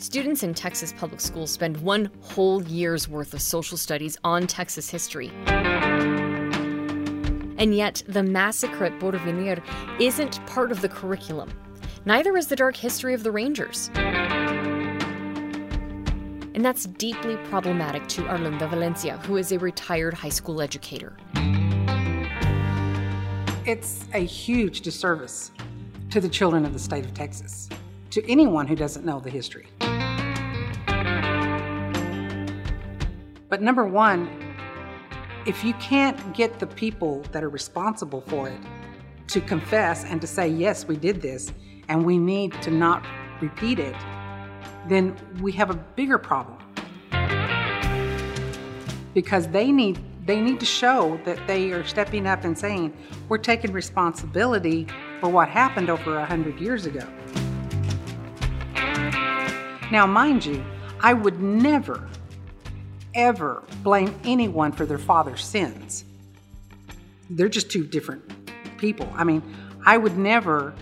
Students 0.00 0.42
in 0.42 0.54
Texas 0.54 0.94
public 0.94 1.20
schools 1.20 1.50
spend 1.50 1.76
one 1.76 2.10
whole 2.22 2.62
year's 2.62 3.06
worth 3.06 3.34
of 3.34 3.42
social 3.42 3.76
studies 3.76 4.16
on 4.24 4.46
Texas 4.46 4.88
history. 4.88 5.30
And 7.58 7.74
yet, 7.74 8.02
the 8.08 8.22
massacre 8.22 8.86
at 8.86 8.98
Porvenir 8.98 9.62
isn't 10.00 10.46
part 10.46 10.72
of 10.72 10.80
the 10.80 10.88
curriculum. 10.88 11.50
Neither 12.06 12.34
is 12.38 12.46
the 12.46 12.56
dark 12.56 12.76
history 12.76 13.12
of 13.12 13.22
the 13.24 13.30
Rangers. 13.30 13.90
And 16.54 16.64
that's 16.64 16.86
deeply 16.86 17.36
problematic 17.50 18.08
to 18.08 18.22
Arlinda 18.22 18.70
Valencia, 18.70 19.18
who 19.18 19.36
is 19.36 19.52
a 19.52 19.58
retired 19.58 20.14
high 20.14 20.30
school 20.30 20.62
educator. 20.62 21.14
It's 23.66 24.06
a 24.14 24.24
huge 24.24 24.80
disservice 24.80 25.50
to 26.08 26.22
the 26.22 26.28
children 26.30 26.64
of 26.64 26.72
the 26.72 26.78
state 26.78 27.04
of 27.04 27.12
Texas, 27.12 27.68
to 28.12 28.26
anyone 28.26 28.66
who 28.66 28.74
doesn't 28.74 29.04
know 29.04 29.20
the 29.20 29.28
history. 29.28 29.66
But 33.50 33.60
number 33.60 33.84
one, 33.84 34.30
if 35.44 35.64
you 35.64 35.74
can't 35.74 36.32
get 36.32 36.60
the 36.60 36.68
people 36.68 37.22
that 37.32 37.42
are 37.42 37.48
responsible 37.48 38.20
for 38.20 38.48
it 38.48 38.60
to 39.26 39.40
confess 39.40 40.04
and 40.04 40.20
to 40.20 40.26
say, 40.28 40.46
yes, 40.48 40.86
we 40.86 40.96
did 40.96 41.20
this, 41.20 41.52
and 41.88 42.06
we 42.06 42.16
need 42.16 42.52
to 42.62 42.70
not 42.70 43.04
repeat 43.40 43.80
it, 43.80 43.96
then 44.88 45.16
we 45.42 45.50
have 45.52 45.70
a 45.70 45.74
bigger 45.74 46.16
problem. 46.16 46.58
Because 49.14 49.48
they 49.48 49.72
need 49.72 49.98
they 50.26 50.40
need 50.40 50.60
to 50.60 50.66
show 50.66 51.18
that 51.24 51.44
they 51.48 51.72
are 51.72 51.82
stepping 51.82 52.26
up 52.26 52.44
and 52.44 52.56
saying, 52.56 52.96
we're 53.28 53.38
taking 53.38 53.72
responsibility 53.72 54.86
for 55.18 55.28
what 55.28 55.48
happened 55.48 55.90
over 55.90 56.18
a 56.18 56.24
hundred 56.24 56.60
years 56.60 56.86
ago. 56.86 57.04
Now, 59.90 60.06
mind 60.06 60.44
you, 60.44 60.62
I 61.00 61.14
would 61.14 61.40
never 61.40 62.08
ever 63.14 63.62
blame 63.82 64.18
anyone 64.24 64.72
for 64.72 64.86
their 64.86 64.98
father's 64.98 65.44
sins. 65.44 66.04
They're 67.28 67.48
just 67.48 67.70
two 67.70 67.86
different 67.86 68.22
people. 68.78 69.08
I 69.14 69.24
mean, 69.24 69.42
I 69.84 69.96
would 69.96 70.16
never 70.16 70.74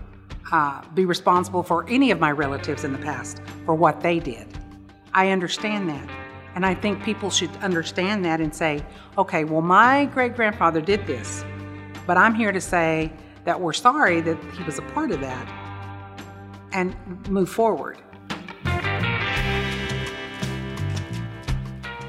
uh, 0.50 0.82
be 0.94 1.04
responsible 1.04 1.62
for 1.62 1.88
any 1.88 2.10
of 2.10 2.20
my 2.20 2.30
relatives 2.30 2.84
in 2.84 2.92
the 2.92 2.98
past 2.98 3.40
for 3.64 3.74
what 3.74 4.00
they 4.00 4.18
did. 4.18 4.46
I 5.12 5.30
understand 5.30 5.88
that. 5.88 6.08
And 6.54 6.64
I 6.64 6.74
think 6.74 7.04
people 7.04 7.30
should 7.30 7.54
understand 7.58 8.24
that 8.24 8.40
and 8.40 8.54
say, 8.54 8.84
okay, 9.16 9.44
well, 9.44 9.60
my 9.60 10.06
great 10.06 10.34
grandfather 10.34 10.80
did 10.80 11.06
this, 11.06 11.44
but 12.06 12.16
I'm 12.16 12.34
here 12.34 12.52
to 12.52 12.60
say 12.60 13.12
that 13.44 13.60
we're 13.60 13.72
sorry 13.72 14.20
that 14.22 14.42
he 14.54 14.64
was 14.64 14.78
a 14.78 14.82
part 14.82 15.10
of 15.10 15.20
that 15.20 15.48
and 16.72 16.96
move 17.28 17.48
forward. 17.48 17.98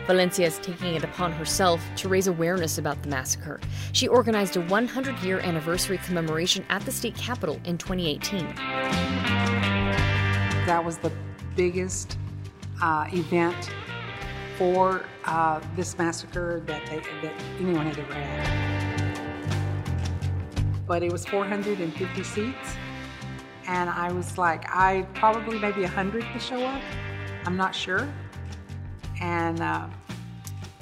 Valencia 0.10 0.48
is 0.48 0.58
taking 0.58 0.96
it 0.96 1.04
upon 1.04 1.32
herself 1.32 1.88
to 1.96 2.10
raise 2.10 2.26
awareness 2.26 2.80
about 2.80 3.00
the 3.04 3.10
massacre. 3.10 3.60
She 3.92 4.08
organized 4.08 4.58
a 4.58 4.62
100 4.62 5.20
year 5.20 5.40
anniversary 5.42 6.00
commemoration 6.00 6.66
at 6.70 6.82
the 6.82 6.92
state 6.92 7.14
capitol 7.14 7.62
in 7.64 7.78
2018. 7.78 8.56
That 10.66 10.84
was 10.84 10.98
the 10.98 11.12
biggest 11.56 12.18
uh, 12.82 13.06
event 13.14 13.70
for 14.58 15.06
uh, 15.26 15.62
this 15.76 15.96
massacre 16.00 16.64
that, 16.66 16.84
they, 16.88 17.02
that 17.22 17.40
anyone 17.60 17.86
had 17.86 18.00
ever 18.00 18.14
had. 18.16 19.20
But 20.88 21.04
it 21.04 21.12
was 21.12 21.24
450 21.28 22.24
seats, 22.24 22.76
and 23.68 23.92
I 23.92 24.12
was 24.12 24.40
like, 24.40 24.66
I 24.76 25.06
probably 25.14 25.60
maybe 25.60 25.82
100 25.82 26.26
to 26.34 26.40
show 26.40 26.66
up. 26.66 26.82
I'm 27.46 27.56
not 27.56 27.76
sure. 27.76 28.12
And 29.20 29.62
uh, 29.62 29.88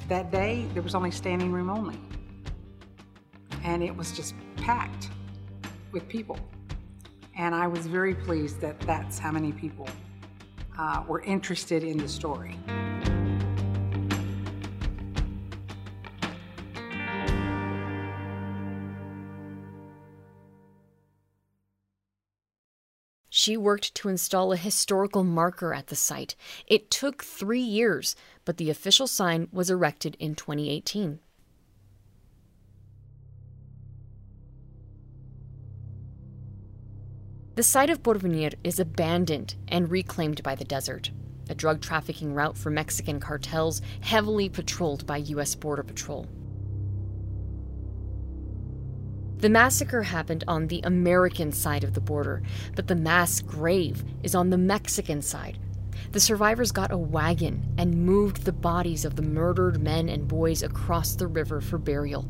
that 0.08 0.30
day, 0.30 0.66
there 0.74 0.82
was 0.82 0.94
only 0.94 1.10
standing 1.10 1.52
room 1.52 1.70
only. 1.70 1.98
And 3.64 3.82
it 3.82 3.94
was 3.94 4.12
just 4.12 4.34
packed 4.56 5.10
with 5.92 6.08
people. 6.08 6.38
And 7.36 7.54
I 7.54 7.66
was 7.66 7.86
very 7.86 8.14
pleased 8.14 8.60
that 8.60 8.80
that's 8.80 9.18
how 9.18 9.30
many 9.30 9.52
people 9.52 9.88
uh, 10.78 11.04
were 11.06 11.20
interested 11.22 11.82
in 11.82 11.98
the 11.98 12.08
story. 12.08 12.56
She 23.48 23.56
worked 23.56 23.94
to 23.94 24.10
install 24.10 24.52
a 24.52 24.58
historical 24.58 25.24
marker 25.24 25.72
at 25.72 25.86
the 25.86 25.96
site. 25.96 26.36
It 26.66 26.90
took 26.90 27.24
three 27.24 27.62
years, 27.62 28.14
but 28.44 28.58
the 28.58 28.68
official 28.68 29.06
sign 29.06 29.48
was 29.50 29.70
erected 29.70 30.18
in 30.20 30.34
2018. 30.34 31.18
The 37.54 37.62
site 37.62 37.88
of 37.88 38.02
Porvenir 38.02 38.52
is 38.62 38.78
abandoned 38.78 39.54
and 39.66 39.90
reclaimed 39.90 40.42
by 40.42 40.54
the 40.54 40.64
desert, 40.66 41.10
a 41.48 41.54
drug 41.54 41.80
trafficking 41.80 42.34
route 42.34 42.58
for 42.58 42.68
Mexican 42.68 43.18
cartels 43.18 43.80
heavily 44.02 44.50
patrolled 44.50 45.06
by 45.06 45.16
U.S. 45.16 45.54
Border 45.54 45.84
Patrol. 45.84 46.26
The 49.38 49.48
massacre 49.48 50.02
happened 50.02 50.42
on 50.48 50.66
the 50.66 50.80
American 50.82 51.52
side 51.52 51.84
of 51.84 51.94
the 51.94 52.00
border, 52.00 52.42
but 52.74 52.88
the 52.88 52.96
mass 52.96 53.40
grave 53.40 54.02
is 54.24 54.34
on 54.34 54.50
the 54.50 54.58
Mexican 54.58 55.22
side. 55.22 55.58
The 56.10 56.18
survivors 56.18 56.72
got 56.72 56.90
a 56.90 56.98
wagon 56.98 57.72
and 57.78 58.04
moved 58.04 58.44
the 58.44 58.52
bodies 58.52 59.04
of 59.04 59.14
the 59.14 59.22
murdered 59.22 59.80
men 59.80 60.08
and 60.08 60.26
boys 60.26 60.64
across 60.64 61.14
the 61.14 61.28
river 61.28 61.60
for 61.60 61.78
burial. 61.78 62.28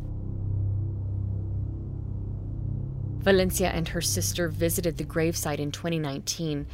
Valencia 3.21 3.69
and 3.71 3.89
her 3.89 4.03
sister 4.03 4.49
visited 4.49 4.99
the 4.99 5.05
gravesite 5.05 5.61
in 5.61 5.71
2019. 5.71 6.67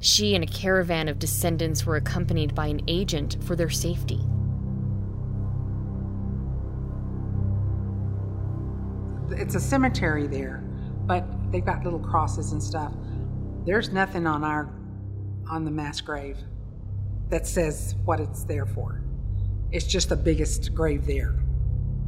She 0.00 0.34
and 0.34 0.42
a 0.42 0.46
caravan 0.46 1.08
of 1.08 1.18
descendants 1.18 1.84
were 1.84 1.96
accompanied 1.96 2.54
by 2.54 2.68
an 2.68 2.80
agent 2.88 3.36
for 3.44 3.56
their 3.56 3.70
safety. 3.70 4.20
It's 9.32 9.54
a 9.54 9.60
cemetery 9.60 10.26
there, 10.26 10.62
but 11.06 11.24
they've 11.50 11.64
got 11.64 11.84
little 11.84 11.98
crosses 11.98 12.52
and 12.52 12.62
stuff. 12.62 12.92
There's 13.64 13.90
nothing 13.90 14.26
on 14.26 14.44
our 14.44 14.72
on 15.50 15.64
the 15.64 15.70
mass 15.70 16.00
grave 16.00 16.38
that 17.28 17.46
says 17.46 17.94
what 18.04 18.20
it's 18.20 18.44
there 18.44 18.66
for. 18.66 19.02
It's 19.70 19.86
just 19.86 20.08
the 20.08 20.16
biggest 20.16 20.74
grave 20.74 21.06
there. 21.06 21.42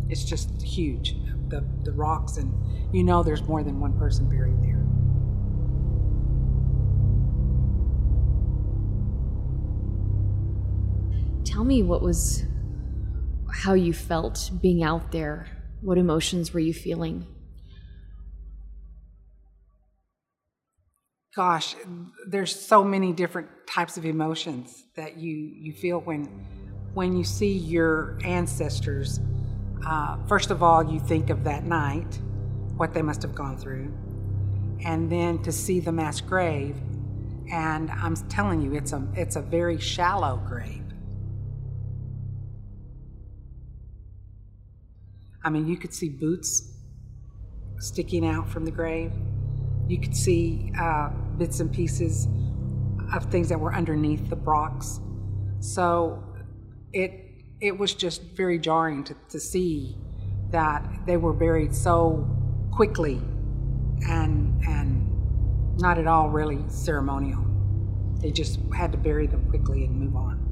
It's 0.08 0.24
just 0.24 0.62
huge. 0.62 1.16
The 1.48 1.64
the 1.82 1.92
rocks 1.92 2.36
and 2.36 2.52
you 2.94 3.04
know 3.04 3.22
there's 3.22 3.42
more 3.42 3.62
than 3.62 3.80
one 3.80 3.98
person 3.98 4.28
buried 4.28 4.62
there. 4.62 4.74
Tell 11.44 11.64
me 11.64 11.82
what 11.82 12.02
was 12.02 12.44
how 13.50 13.74
you 13.74 13.92
felt 13.92 14.50
being 14.60 14.82
out 14.82 15.12
there. 15.12 15.46
What 15.84 15.98
emotions 15.98 16.54
were 16.54 16.60
you 16.60 16.72
feeling? 16.72 17.26
Gosh, 21.36 21.76
there's 22.26 22.58
so 22.58 22.82
many 22.82 23.12
different 23.12 23.48
types 23.68 23.98
of 23.98 24.06
emotions 24.06 24.84
that 24.96 25.18
you 25.18 25.36
you 25.36 25.74
feel 25.74 26.00
when 26.00 26.24
when 26.94 27.14
you 27.14 27.22
see 27.22 27.52
your 27.52 28.18
ancestors. 28.24 29.20
Uh, 29.86 30.16
first 30.26 30.50
of 30.50 30.62
all, 30.62 30.90
you 30.90 31.00
think 31.00 31.28
of 31.28 31.44
that 31.44 31.64
night, 31.64 32.18
what 32.78 32.94
they 32.94 33.02
must 33.02 33.20
have 33.20 33.34
gone 33.34 33.58
through, 33.58 33.92
and 34.86 35.12
then 35.12 35.42
to 35.42 35.52
see 35.52 35.80
the 35.80 35.92
mass 35.92 36.18
grave. 36.18 36.76
And 37.52 37.90
I'm 37.90 38.16
telling 38.30 38.62
you, 38.62 38.74
it's 38.74 38.94
a 38.94 39.06
it's 39.14 39.36
a 39.36 39.42
very 39.42 39.78
shallow 39.78 40.40
grave. 40.48 40.83
I 45.44 45.50
mean, 45.50 45.66
you 45.66 45.76
could 45.76 45.92
see 45.92 46.08
boots 46.08 46.72
sticking 47.78 48.26
out 48.26 48.48
from 48.48 48.64
the 48.64 48.70
grave. 48.70 49.12
You 49.86 50.00
could 50.00 50.16
see 50.16 50.72
uh, 50.80 51.10
bits 51.36 51.60
and 51.60 51.70
pieces 51.72 52.26
of 53.14 53.30
things 53.30 53.50
that 53.50 53.60
were 53.60 53.74
underneath 53.74 54.30
the 54.30 54.36
rocks. 54.36 55.00
So 55.60 56.22
it 56.92 57.20
it 57.60 57.78
was 57.78 57.94
just 57.94 58.22
very 58.22 58.58
jarring 58.58 59.04
to, 59.04 59.14
to 59.30 59.38
see 59.40 59.96
that 60.50 61.06
they 61.06 61.16
were 61.16 61.32
buried 61.32 61.74
so 61.74 62.26
quickly 62.72 63.20
and 64.08 64.62
and 64.64 65.78
not 65.78 65.98
at 65.98 66.06
all 66.06 66.30
really 66.30 66.64
ceremonial. 66.68 67.44
They 68.20 68.30
just 68.30 68.58
had 68.74 68.92
to 68.92 68.98
bury 68.98 69.26
them 69.26 69.48
quickly 69.50 69.84
and 69.84 69.96
move 69.96 70.16
on. 70.16 70.43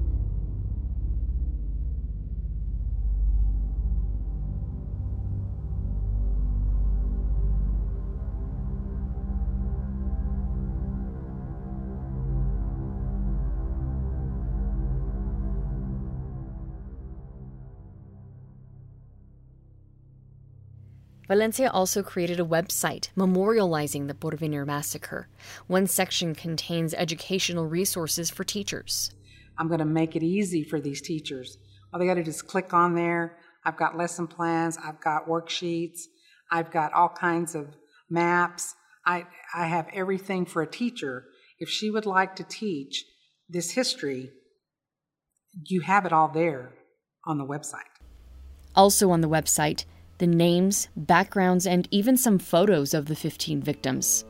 Valencia 21.32 21.70
also 21.70 22.02
created 22.02 22.38
a 22.38 22.44
website 22.44 23.08
memorializing 23.16 24.06
the 24.06 24.12
Porvenir 24.12 24.66
massacre. 24.66 25.28
One 25.66 25.86
section 25.86 26.34
contains 26.34 26.92
educational 26.92 27.66
resources 27.66 28.28
for 28.28 28.44
teachers. 28.44 29.12
I'm 29.56 29.66
going 29.66 29.78
to 29.78 29.86
make 29.86 30.14
it 30.14 30.22
easy 30.22 30.62
for 30.62 30.78
these 30.78 31.00
teachers. 31.00 31.56
All 31.90 31.98
they 31.98 32.04
got 32.04 32.16
to 32.16 32.22
do 32.22 32.28
is 32.28 32.42
click 32.42 32.74
on 32.74 32.94
there. 32.94 33.38
I've 33.64 33.78
got 33.78 33.96
lesson 33.96 34.26
plans, 34.26 34.76
I've 34.76 35.00
got 35.00 35.26
worksheets, 35.26 36.00
I've 36.50 36.70
got 36.70 36.92
all 36.92 37.08
kinds 37.08 37.54
of 37.54 37.76
maps. 38.10 38.74
I, 39.06 39.24
I 39.54 39.68
have 39.68 39.88
everything 39.94 40.44
for 40.44 40.60
a 40.60 40.70
teacher. 40.70 41.24
If 41.58 41.70
she 41.70 41.88
would 41.90 42.04
like 42.04 42.36
to 42.36 42.44
teach 42.44 43.06
this 43.48 43.70
history, 43.70 44.32
you 45.64 45.80
have 45.80 46.04
it 46.04 46.12
all 46.12 46.28
there 46.28 46.74
on 47.24 47.38
the 47.38 47.46
website. 47.46 47.88
Also 48.76 49.10
on 49.10 49.22
the 49.22 49.30
website, 49.30 49.86
the 50.22 50.26
names, 50.28 50.86
backgrounds, 50.94 51.66
and 51.66 51.88
even 51.90 52.16
some 52.16 52.38
photos 52.38 52.94
of 52.94 53.06
the 53.06 53.16
15 53.16 53.60
victims. 53.60 54.24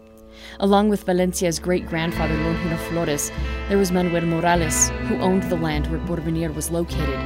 Along 0.61 0.89
with 0.89 1.05
Valencia's 1.05 1.59
great 1.59 1.87
grandfather 1.87 2.33
Longino 2.33 2.79
Flores, 2.89 3.31
there 3.69 3.77
was 3.77 3.93
Manuel 3.93 4.25
Morales, 4.25 4.89
who 5.07 5.17
owned 5.17 5.43
the 5.43 5.57
land 5.57 5.89
where 5.89 6.01
Porvenir 6.01 6.55
was 6.55 6.71
located, 6.71 7.21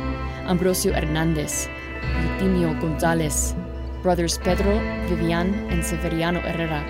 Ambrosio 0.51 0.93
Hernandez, 0.93 1.69
Eutimio 2.25 2.75
Gonzalez, 2.81 3.55
brothers 4.03 4.37
Pedro, 4.39 4.81
Vivian, 5.07 5.55
and 5.71 5.85
Severiano 5.85 6.41
Herrera, 6.43 6.83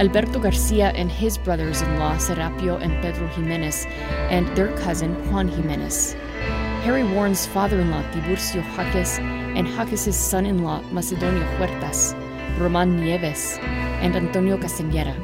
Alberto 0.00 0.38
Garcia 0.40 0.88
and 0.92 1.12
his 1.12 1.36
brothers 1.36 1.82
in 1.82 1.98
law 1.98 2.16
Serapio 2.16 2.80
and 2.80 2.92
Pedro 3.02 3.28
Jimenez, 3.28 3.84
and 4.30 4.48
their 4.56 4.74
cousin 4.78 5.12
Juan 5.30 5.48
Jimenez. 5.48 6.14
Harry 6.84 7.04
Warren's 7.04 7.44
father 7.44 7.78
in 7.80 7.90
law, 7.90 8.02
Tiburcio 8.12 8.62
Jaques, 8.74 9.43
and 9.54 9.68
Jaques' 9.68 10.16
son 10.16 10.46
in 10.46 10.62
law, 10.62 10.80
Macedonio 10.90 11.44
Huertas, 11.56 12.14
Roman 12.58 12.96
Nieves, 12.96 13.58
and 14.02 14.16
Antonio 14.16 14.56
Castañeda. 14.56 15.14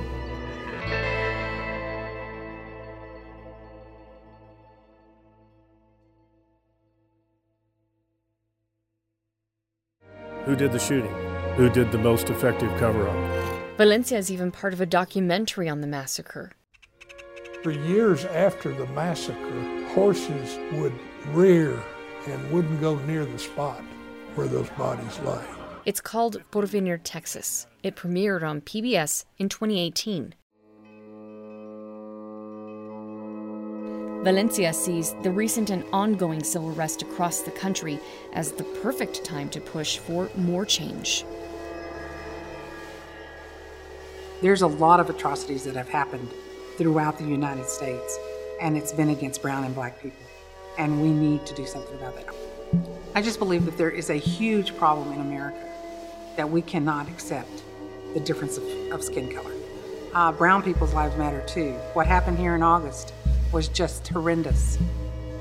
Who 10.44 10.56
did 10.56 10.72
the 10.72 10.78
shooting? 10.78 11.14
Who 11.56 11.68
did 11.68 11.92
the 11.92 11.98
most 11.98 12.30
effective 12.30 12.70
cover 12.78 13.08
up? 13.08 13.76
Valencia 13.76 14.18
is 14.18 14.30
even 14.30 14.50
part 14.50 14.72
of 14.72 14.80
a 14.80 14.86
documentary 14.86 15.68
on 15.68 15.80
the 15.80 15.86
massacre. 15.86 16.52
For 17.62 17.70
years 17.70 18.24
after 18.24 18.72
the 18.72 18.86
massacre, 18.86 19.86
horses 19.88 20.58
would 20.72 20.94
rear 21.28 21.78
and 22.26 22.50
wouldn't 22.50 22.80
go 22.80 22.96
near 23.00 23.24
the 23.24 23.38
spot 23.38 23.82
where 24.34 24.48
those 24.48 24.68
bodies 24.70 25.18
lay. 25.20 25.44
It's 25.84 26.00
called 26.00 26.42
Porvenir, 26.50 27.00
Texas. 27.02 27.66
It 27.82 27.96
premiered 27.96 28.42
on 28.42 28.60
PBS 28.60 29.24
in 29.38 29.48
2018. 29.48 30.34
Valencia 34.22 34.74
sees 34.74 35.14
the 35.22 35.30
recent 35.30 35.70
and 35.70 35.82
ongoing 35.94 36.44
civil 36.44 36.68
unrest 36.68 37.00
across 37.00 37.40
the 37.40 37.50
country 37.50 37.98
as 38.34 38.52
the 38.52 38.64
perfect 38.82 39.24
time 39.24 39.48
to 39.48 39.60
push 39.60 39.96
for 39.96 40.28
more 40.36 40.66
change. 40.66 41.24
There's 44.42 44.60
a 44.60 44.66
lot 44.66 45.00
of 45.00 45.08
atrocities 45.08 45.64
that 45.64 45.74
have 45.74 45.88
happened 45.88 46.28
throughout 46.76 47.16
the 47.16 47.24
United 47.24 47.66
States, 47.66 48.18
and 48.60 48.76
it's 48.76 48.92
been 48.92 49.08
against 49.08 49.40
brown 49.40 49.64
and 49.64 49.74
black 49.74 50.00
people. 50.02 50.22
And 50.78 51.00
we 51.02 51.10
need 51.10 51.46
to 51.46 51.54
do 51.54 51.64
something 51.64 51.96
about 51.96 52.16
that. 52.16 52.49
I 53.12 53.22
just 53.22 53.40
believe 53.40 53.64
that 53.64 53.76
there 53.76 53.90
is 53.90 54.08
a 54.08 54.14
huge 54.14 54.76
problem 54.76 55.12
in 55.12 55.20
America 55.20 55.58
that 56.36 56.48
we 56.48 56.62
cannot 56.62 57.08
accept 57.08 57.64
the 58.14 58.20
difference 58.20 58.56
of, 58.56 58.64
of 58.92 59.02
skin 59.02 59.34
color. 59.34 59.52
Uh, 60.14 60.30
brown 60.30 60.62
people's 60.62 60.94
lives 60.94 61.16
matter 61.16 61.42
too. 61.46 61.72
What 61.94 62.06
happened 62.06 62.38
here 62.38 62.54
in 62.54 62.62
August 62.62 63.12
was 63.52 63.66
just 63.66 64.06
horrendous. 64.06 64.78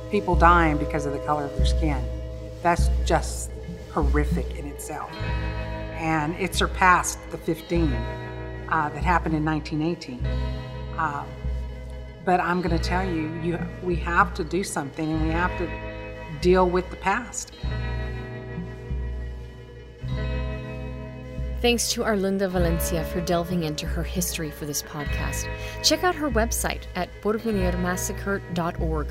People 0.10 0.36
dying 0.36 0.78
because 0.78 1.06
of 1.06 1.14
the 1.14 1.20
color 1.20 1.46
of 1.46 1.56
their 1.58 1.66
skin. 1.66 2.04
That's 2.64 2.90
just 3.06 3.52
horrific 3.92 4.58
in 4.58 4.66
itself. 4.66 5.12
And 5.94 6.36
it 6.38 6.56
surpassed 6.56 7.20
the 7.30 7.38
15 7.38 7.94
uh, 7.94 8.90
that 8.90 9.04
happened 9.04 9.36
in 9.36 9.46
1918. 9.46 10.26
Uh, 10.98 11.24
but 12.26 12.40
I'm 12.40 12.62
going 12.62 12.76
to 12.76 12.84
tell 12.84 13.08
you, 13.08 13.32
you, 13.44 13.60
we 13.84 13.96
have 13.98 14.34
to 14.36 14.44
do 14.44 14.64
something 14.64 15.12
and 15.12 15.22
we 15.22 15.30
have 15.30 15.56
to 15.60 15.89
deal 16.42 16.70
with 16.70 16.90
the 16.90 16.96
past. 16.98 17.54
Thanks 21.62 21.92
to 21.92 22.02
Arlinda 22.02 22.50
Valencia 22.50 23.04
for 23.06 23.20
delving 23.20 23.64
into 23.64 23.86
her 23.86 24.04
history 24.04 24.50
for 24.50 24.66
this 24.66 24.82
podcast. 24.82 25.50
Check 25.84 26.06
out 26.06 26.16
her 26.16 26.30
website 26.30 26.84
at 26.96 27.10
porvenirmassacre.org. 27.22 29.08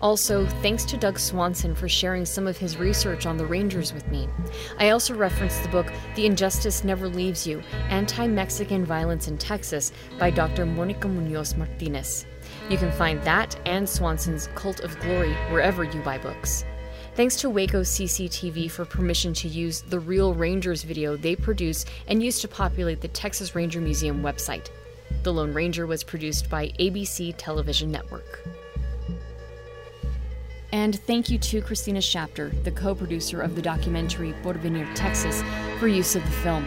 Also, 0.00 0.46
thanks 0.46 0.84
to 0.86 0.96
Doug 0.96 1.18
Swanson 1.18 1.74
for 1.74 1.88
sharing 1.88 2.24
some 2.24 2.46
of 2.46 2.56
his 2.56 2.78
research 2.78 3.26
on 3.26 3.36
the 3.36 3.44
Rangers 3.46 3.92
with 3.92 4.08
me. 4.08 4.26
I 4.78 4.88
also 4.90 5.14
referenced 5.14 5.62
the 5.62 5.68
book 5.68 5.92
The 6.14 6.24
Injustice 6.26 6.82
Never 6.82 7.08
Leaves 7.08 7.46
You 7.46 7.62
Anti 7.88 8.26
Mexican 8.26 8.86
Violence 8.86 9.28
in 9.28 9.36
Texas 9.36 9.92
by 10.18 10.30
Dr. 10.30 10.64
Monica 10.66 11.08
Munoz 11.08 11.56
Martinez. 11.56 12.26
You 12.68 12.78
can 12.78 12.92
find 12.92 13.22
that 13.22 13.58
and 13.66 13.88
Swanson's 13.88 14.48
Cult 14.54 14.80
of 14.80 14.98
Glory 15.00 15.34
wherever 15.50 15.84
you 15.84 16.00
buy 16.02 16.18
books. 16.18 16.64
Thanks 17.14 17.36
to 17.36 17.50
Waco 17.50 17.82
CCTV 17.82 18.70
for 18.70 18.86
permission 18.86 19.34
to 19.34 19.48
use 19.48 19.82
the 19.82 20.00
Real 20.00 20.32
Rangers 20.32 20.82
video 20.82 21.16
they 21.16 21.36
produce 21.36 21.84
and 22.06 22.22
use 22.22 22.40
to 22.40 22.48
populate 22.48 23.02
the 23.02 23.08
Texas 23.08 23.54
Ranger 23.54 23.80
Museum 23.80 24.22
website. 24.22 24.70
The 25.22 25.32
Lone 25.32 25.52
Ranger 25.52 25.86
was 25.86 26.02
produced 26.02 26.48
by 26.48 26.68
ABC 26.80 27.34
Television 27.36 27.92
Network. 27.92 28.40
And 30.72 30.98
thank 31.00 31.28
you 31.28 31.38
to 31.38 31.60
Christina 31.60 32.00
Shapter, 32.00 32.48
the 32.64 32.70
co 32.70 32.94
producer 32.94 33.42
of 33.42 33.56
the 33.56 33.62
documentary 33.62 34.32
Porvenir, 34.42 34.90
Texas, 34.94 35.42
for 35.78 35.86
use 35.86 36.16
of 36.16 36.24
the 36.24 36.30
film. 36.30 36.64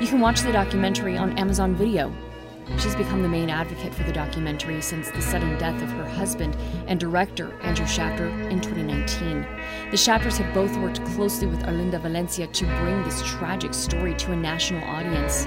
You 0.00 0.06
can 0.06 0.20
watch 0.20 0.40
the 0.40 0.52
documentary 0.52 1.18
on 1.18 1.38
Amazon 1.38 1.74
Video. 1.74 2.10
She's 2.78 2.94
become 2.96 3.22
the 3.22 3.28
main 3.28 3.50
advocate 3.50 3.94
for 3.94 4.02
the 4.04 4.12
documentary 4.12 4.80
since 4.80 5.10
the 5.10 5.20
sudden 5.20 5.58
death 5.58 5.80
of 5.82 5.90
her 5.90 6.08
husband 6.08 6.56
and 6.86 6.98
director, 6.98 7.52
Andrew 7.62 7.86
Shapter, 7.86 8.26
in 8.26 8.60
2019. 8.60 9.46
The 9.90 9.96
Shapters 9.96 10.38
have 10.38 10.54
both 10.54 10.76
worked 10.78 11.04
closely 11.14 11.46
with 11.46 11.62
Arlinda 11.62 12.00
Valencia 12.00 12.46
to 12.46 12.64
bring 12.64 13.02
this 13.02 13.22
tragic 13.24 13.74
story 13.74 14.14
to 14.14 14.32
a 14.32 14.36
national 14.36 14.84
audience. 14.84 15.46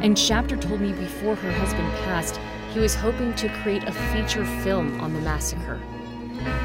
And 0.00 0.18
Shapter 0.18 0.56
told 0.56 0.80
me 0.80 0.92
before 0.92 1.34
her 1.34 1.52
husband 1.52 1.92
passed, 2.04 2.38
he 2.72 2.78
was 2.78 2.94
hoping 2.94 3.34
to 3.34 3.48
create 3.62 3.84
a 3.84 3.92
feature 3.92 4.44
film 4.62 5.00
on 5.00 5.12
the 5.12 5.20
massacre. 5.20 5.80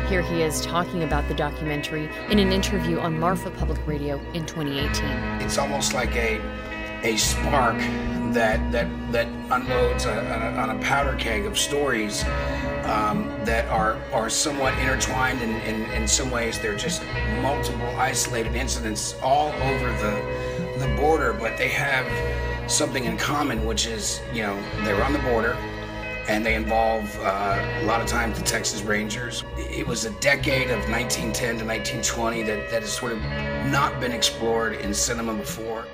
Here 0.07 0.21
he 0.21 0.41
is 0.41 0.61
talking 0.61 1.03
about 1.03 1.27
the 1.27 1.33
documentary 1.33 2.09
in 2.29 2.39
an 2.39 2.51
interview 2.51 2.99
on 2.99 3.19
Marfa 3.19 3.49
Public 3.51 3.85
Radio 3.87 4.19
in 4.33 4.45
2018. 4.45 5.05
It's 5.41 5.57
almost 5.57 5.93
like 5.93 6.15
a 6.15 6.39
a 7.03 7.17
spark 7.17 7.77
that 8.33 8.71
that 8.71 8.87
that 9.11 9.27
unloads 9.51 10.05
a, 10.05 10.11
a, 10.11 10.59
on 10.59 10.71
a 10.71 10.79
powder 10.81 11.15
keg 11.15 11.45
of 11.45 11.57
stories 11.57 12.23
um, 12.83 13.31
that 13.45 13.67
are 13.69 13.97
are 14.11 14.29
somewhat 14.29 14.77
intertwined 14.79 15.41
in, 15.41 15.55
in, 15.61 15.89
in 15.91 16.07
some 16.07 16.29
ways 16.29 16.59
they're 16.59 16.75
just 16.75 17.03
multiple 17.41 17.87
isolated 17.97 18.55
incidents 18.55 19.15
all 19.21 19.51
over 19.53 19.87
the 20.03 20.79
the 20.79 20.95
border 20.97 21.33
but 21.33 21.57
they 21.57 21.69
have 21.69 22.05
something 22.69 23.05
in 23.05 23.17
common 23.17 23.65
which 23.65 23.87
is 23.87 24.21
you 24.33 24.41
know 24.41 24.55
they're 24.83 25.03
on 25.03 25.13
the 25.13 25.19
border 25.19 25.55
and 26.27 26.43
they 26.45 26.55
involve 26.55 27.17
uh, 27.19 27.79
a 27.81 27.85
lot 27.85 28.01
of 28.01 28.07
times 28.07 28.37
the 28.39 28.43
Texas 28.43 28.81
Rangers. 28.81 29.43
It 29.57 29.85
was 29.85 30.05
a 30.05 30.11
decade 30.21 30.71
of 30.71 30.79
1910 30.89 31.59
to 31.59 31.65
1920 31.65 32.41
that, 32.43 32.69
that 32.71 32.81
has 32.81 32.91
sort 32.91 33.11
of 33.11 33.19
not 33.69 33.99
been 33.99 34.11
explored 34.11 34.73
in 34.73 34.91
cinema 34.91 35.35
before. 35.35 35.85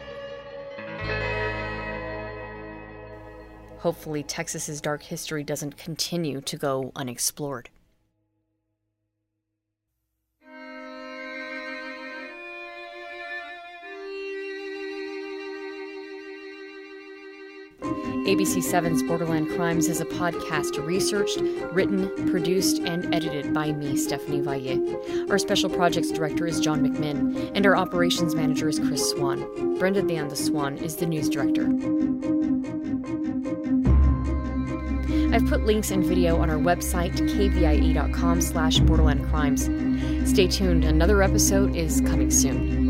Hopefully, 3.82 4.22
Texas's 4.22 4.80
dark 4.80 5.02
history 5.02 5.44
doesn't 5.44 5.76
continue 5.76 6.40
to 6.42 6.56
go 6.56 6.92
unexplored. 6.96 7.70
ABC7's 17.82 19.02
Borderland 19.02 19.50
Crimes 19.56 19.88
is 19.88 20.00
a 20.00 20.06
podcast 20.06 20.78
researched, 20.86 21.40
written, 21.74 22.30
produced, 22.30 22.84
and 22.84 23.14
edited 23.14 23.52
by 23.52 23.72
me, 23.72 23.98
Stephanie 23.98 24.42
Valle. 24.42 25.28
Our 25.32 25.40
special 25.40 25.72
projects 25.72 26.12
director 26.12 26.46
is 26.46 26.60
John 26.60 26.88
McMinn, 26.88 27.52
and 27.56 27.66
our 27.66 27.76
operations 27.76 28.36
manager 28.36 28.70
is 28.70 28.78
Chris 28.78 29.10
Swan. 29.10 29.80
Brenda 29.80 30.04
De 30.04 30.18
Anda-Swann 30.18 30.78
is 30.78 30.98
the 30.98 31.08
news 31.08 31.30
director. 31.30 31.68
I've 35.32 35.46
put 35.48 35.66
links 35.66 35.92
and 35.92 36.04
video 36.04 36.38
on 36.38 36.50
our 36.50 36.58
website, 36.58 37.14
kvia.com 37.14 38.42
slash 38.42 38.80
borderland 38.80 39.26
crimes. 39.30 39.70
Stay 40.30 40.48
tuned, 40.48 40.84
another 40.84 41.24
episode 41.24 41.76
is 41.76 42.02
coming 42.02 42.30
soon. 42.30 42.81